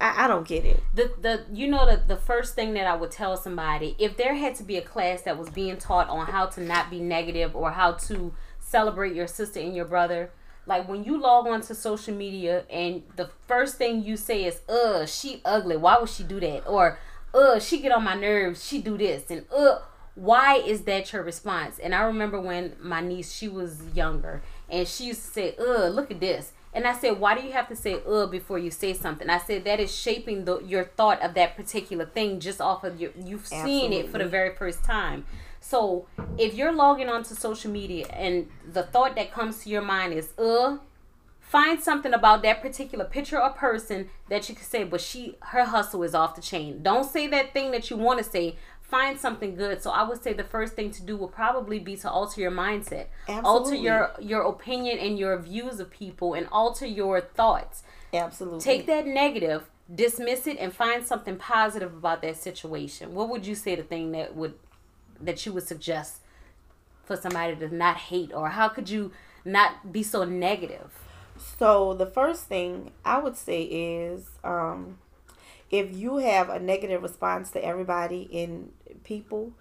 [0.00, 0.82] i, I don't get it.
[0.94, 4.34] The the you know the the first thing that I would tell somebody if there
[4.34, 7.54] had to be a class that was being taught on how to not be negative
[7.56, 10.30] or how to celebrate your sister and your brother
[10.66, 14.60] like when you log on to social media and the first thing you say is
[14.68, 15.76] uh she ugly.
[15.76, 16.66] Why would she do that?
[16.66, 16.98] Or
[17.34, 18.64] uh she get on my nerves.
[18.64, 19.30] She do this.
[19.30, 19.78] And uh
[20.14, 21.78] why is that your response?
[21.78, 25.88] And I remember when my niece she was younger and she used to say uh
[25.88, 28.70] look at this and I said, why do you have to say uh before you
[28.70, 29.28] say something?
[29.28, 33.00] I said that is shaping the your thought of that particular thing just off of
[33.00, 35.26] your you've seen it for the very first time.
[35.58, 36.06] So
[36.38, 40.38] if you're logging onto social media and the thought that comes to your mind is
[40.38, 40.78] uh
[41.40, 45.64] find something about that particular picture or person that you can say, but she her
[45.64, 46.80] hustle is off the chain.
[46.80, 48.54] Don't say that thing that you want to say.
[48.88, 49.82] Find something good.
[49.82, 52.50] So I would say the first thing to do will probably be to alter your
[52.50, 57.82] mindset, alter your your opinion and your views of people, and alter your thoughts.
[58.14, 63.14] absolutely Take that negative, dismiss it, and find something positive about that situation.
[63.14, 64.54] What would you say the thing that would
[65.20, 66.20] that you would suggest
[67.04, 69.12] for somebody to not hate, or how could you
[69.44, 70.90] not be so negative?
[71.58, 74.98] So the first thing I would say is um,
[75.70, 78.70] if you have a negative response to everybody in
[79.04, 79.52] people,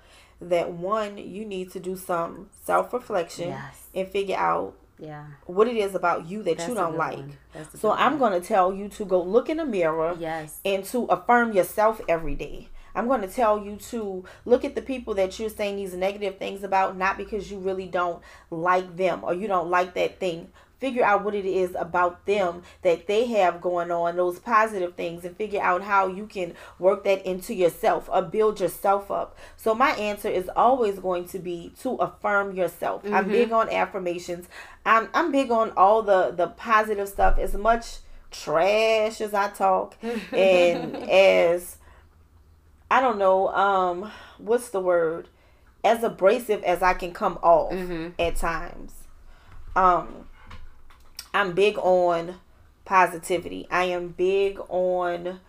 [0.41, 3.87] that one you need to do some self reflection Yes.
[3.95, 5.25] and figure out Yeah.
[5.45, 7.17] What it is about you that That's you don't like.
[7.17, 7.37] one.
[7.53, 10.59] That's a So I'm going to tell you to go look in the mirror Yes.
[10.65, 12.69] and to affirm yourself every day.
[12.95, 16.37] I'm going to tell you to look at the people that you're saying these negative
[16.39, 20.49] things about, not because you really don't like them or you don't like that thing.
[20.79, 25.25] Figure out what it is about them that they have going on, those positive things,
[25.25, 29.35] and figure out how you can work that into yourself or build yourself up.
[29.55, 33.01] So, my answer is always going to be to affirm yourself.
[33.05, 34.47] I'm big on affirmations.
[34.85, 37.97] I'm, I'm big on all the, the positive stuff, as much
[38.29, 39.95] trash as I talk
[40.33, 41.77] and as
[42.89, 45.27] I don't know, um, what's the word?
[45.83, 48.13] As abrasive as I can come off Mhm.
[48.19, 48.93] at times.
[49.75, 50.27] Um,
[51.37, 52.35] I'm big on
[52.83, 53.67] positivity.
[53.69, 55.39] I am big on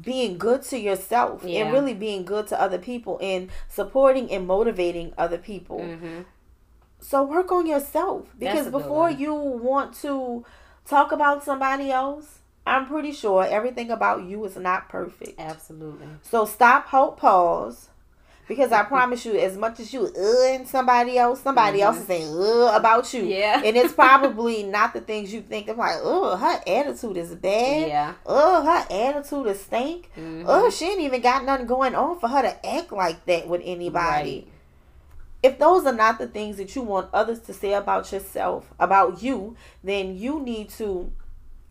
[0.00, 1.64] being good to yourself Yeah.
[1.64, 5.78] and really being good to other people and supporting and motivating other people.
[5.78, 6.24] Mhm.
[6.98, 10.44] So work on yourself because before you want to
[10.86, 15.38] talk about somebody else, I'm pretty sure everything about you is not perfect.
[15.38, 16.08] Absolutely.
[16.22, 17.90] So stop, hope, pause.
[18.50, 20.08] Because I promise you, as much as you
[20.52, 23.20] in somebody else, somebody else is saying uh about you.
[23.22, 23.30] Mm-hmm.
[23.30, 23.62] Yeah.
[23.64, 25.66] And it's probably not the things you think.
[25.66, 27.88] They're like, oh, her attitude is bad.
[27.88, 28.14] Yeah.
[28.26, 30.10] Oh, her attitude is stink.
[30.18, 30.44] Mhm.
[30.48, 33.62] Oh, she ain't even got nothing going on for her to act like that with
[33.64, 34.00] anybody
[34.40, 34.46] Right.
[35.44, 39.22] if those are not the things that you want others to say about yourself, about
[39.22, 41.12] you, then you need to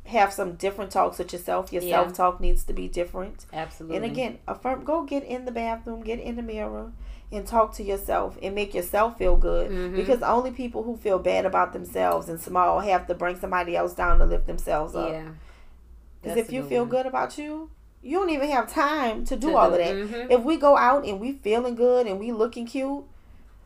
[0.10, 1.72] have some different talks with yourself.
[1.74, 2.04] Your Yeah.
[2.04, 3.46] self talk needs to be different.
[3.54, 3.96] Absolutely.
[3.98, 6.92] And again, affirm go get in the bathroom, get in the mirror
[7.32, 9.96] and talk to yourself and make yourself feel good Mhm.
[9.96, 13.94] because only people who feel bad about themselves and small have to bring somebody else
[13.94, 15.12] down to lift themselves up.
[15.12, 15.28] Yeah.
[16.22, 16.90] Because if you feel one.
[16.90, 17.70] good about you,
[18.02, 19.96] you don't even have time to do To all do- of that.
[19.96, 20.32] mhm.
[20.32, 23.04] If we go out and we feeling good and we looking cute,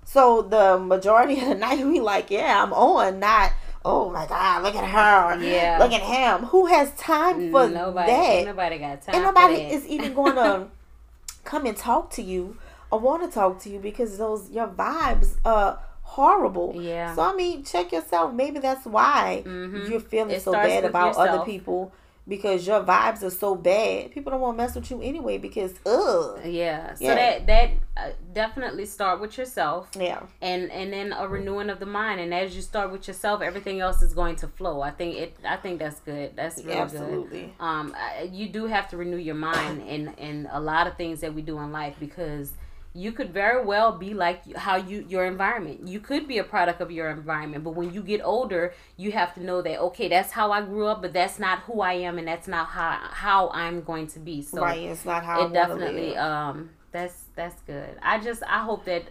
[0.05, 3.51] so the majority of the night we like, yeah, I'm on, not
[3.86, 5.77] oh my god, look at her, Yeah.
[5.79, 6.47] look at him.
[6.47, 8.45] Who has time for nobody, that?
[8.45, 9.15] nobody got time.
[9.15, 10.67] And nobody is even going to
[11.43, 12.57] come and talk to you
[12.91, 16.73] or want to talk to you because those your vibes are horrible.
[16.75, 17.13] Yeah.
[17.15, 18.34] So I mean, check yourself.
[18.34, 19.89] Maybe that's why Mhm.
[19.89, 21.91] you're feeling It so bad about other people
[22.28, 24.11] because your vibes are so bad.
[24.11, 26.39] People don't want to mess with you anyway because ugh.
[26.45, 26.93] Yeah.
[26.95, 27.15] So Yeah.
[27.15, 30.21] that that uh, definitely start with yourself, Yeah.
[30.41, 32.21] and and then a renewing of the mind.
[32.21, 34.82] And as you start with yourself, everything else is going to flow.
[34.82, 35.38] I think it.
[35.45, 36.36] I think that's good.
[36.36, 36.78] That's really good.
[36.78, 37.53] Absolutely.
[37.59, 41.19] um I- you do have to renew your mind in in a lot of things
[41.21, 42.53] that we do in life because
[42.95, 45.87] you could very well be like how you your environment.
[45.87, 49.33] You could be a product of your environment but when you get older you have
[49.33, 52.17] to know that okay that's how i grew up but that's not who i am
[52.17, 54.41] and that's not how how i'm going to be.
[54.41, 54.83] So right.
[54.83, 57.97] It's not how it definitely um that's that's good.
[58.01, 59.03] I just i hope that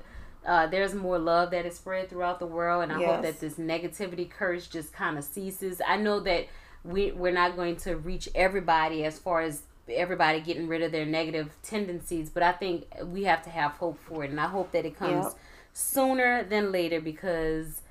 [0.45, 3.55] uh, there's more love that is spread throughout the world and i hope that this
[3.55, 5.81] negativity curse just kind of ceases.
[5.87, 6.47] I know that
[6.85, 11.05] we, we're not going to reach everybody as far as everybody getting rid of their
[11.07, 14.71] negative tendencies but i think we have to have hope for it and i hope
[14.73, 15.35] that it comes Yep.
[15.73, 17.83] sooner than later because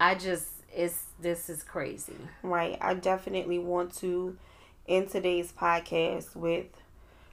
[0.00, 2.76] i just it's this is crazy Right.
[2.80, 4.36] I definitely want to
[4.86, 6.66] end today's podcast with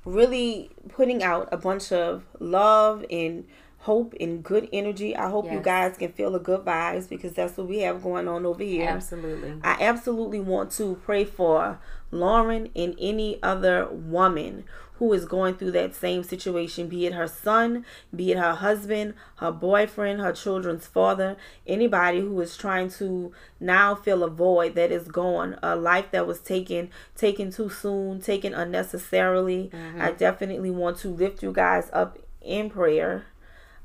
[0.06, 3.46] really putting out a bunch of love and
[3.80, 5.16] hope and good energy.
[5.16, 8.28] I hope you guys can feel the good vibes because that's what we have going
[8.28, 8.88] on over here.
[8.90, 11.80] absolutely I absolutely want to pray for
[12.12, 14.64] Lauren and any other woman
[14.98, 17.86] who is going through that same situation, be it her son,
[18.16, 21.36] be it her husband, her boyfriend, her children's father,
[21.68, 26.26] anybody who is trying to now fill a void that is gone, a life that
[26.26, 29.70] was taken taken too soon, taken unnecessarily.
[30.00, 33.26] I definitely want to lift you guys up in prayer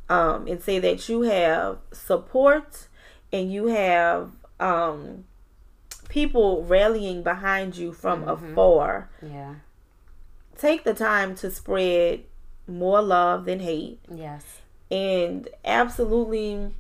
[0.09, 2.87] um, and say that you have support
[3.33, 5.25] and you have um,
[6.11, 8.53] people rallying behind you from mm-hmm.
[8.53, 9.09] afar.
[9.23, 9.55] yeah
[10.59, 12.25] Take the time to spread
[12.67, 13.99] more love than hate.
[14.15, 14.45] yes
[14.91, 16.75] And absolutely,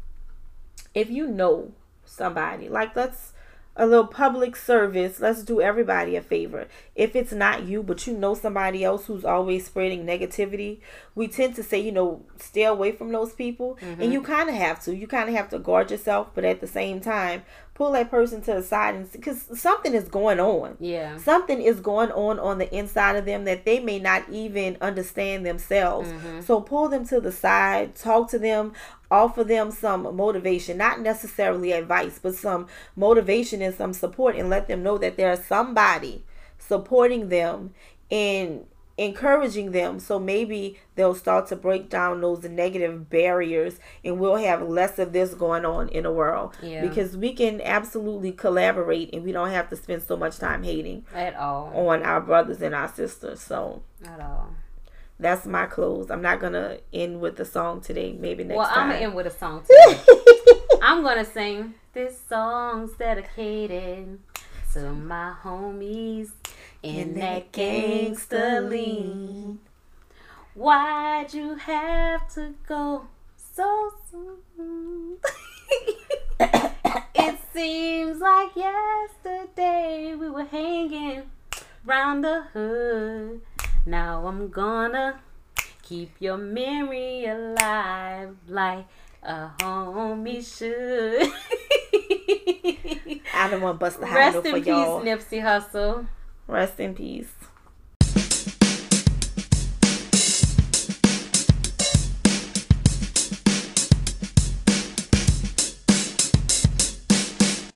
[0.95, 1.73] if you know
[2.05, 3.33] somebody, like let's
[3.77, 6.67] a little public service, let's do everybody a favor.
[6.95, 10.81] If it's not you, but you know somebody else who's always spreading negativity,
[11.15, 13.79] we tend to say, you know, stay away from those people.
[13.81, 14.13] And mm-hmm.
[14.13, 14.95] you kind of have to.
[14.95, 17.43] You kind of have to guard yourself, but at the same time,
[17.81, 20.77] pull that person to the side and because something is going on.
[20.81, 21.17] Yeah.
[21.17, 25.47] Something is going on on the inside of them that they may not even understand
[25.47, 26.11] themselves.
[26.11, 26.43] Mm-hmm.
[26.43, 28.75] So pull them to the side talk to them
[29.11, 32.67] offer them some motivation not necessarily advice but some
[32.97, 36.23] motivation and some support and let them know that there's somebody
[36.59, 37.73] supporting them
[38.11, 38.67] and
[39.01, 44.61] encouraging them so maybe they'll start to break down those negative barriers and we'll have
[44.63, 46.83] less of this going on in the world Yeah.
[46.87, 51.07] because we can absolutely collaborate and we don't have to spend so much time hating
[51.15, 51.73] At all.
[51.89, 54.51] on our brothers and our sisters so At all.
[55.19, 58.59] that's my close i'm not gonna end with the song today maybe next time.
[58.59, 60.77] Well, I'm gonna end with a song too.
[60.83, 64.19] I'm gonna sing this song's dedicated
[64.75, 66.31] to my homies
[66.83, 69.59] in that gangsta lean.
[70.55, 73.07] Why'd you have to go
[73.37, 75.19] so soon?
[77.15, 81.23] it seems like yesterday we were hanging
[81.85, 83.43] round the hood.
[83.87, 85.21] Now I'm gonna
[85.83, 88.87] keep your memory alive like
[89.23, 91.33] a homie should.
[93.35, 96.07] i don't want to bust the Rest in peace, y'all Nipsey Hussle.
[96.51, 97.33] Rest in peace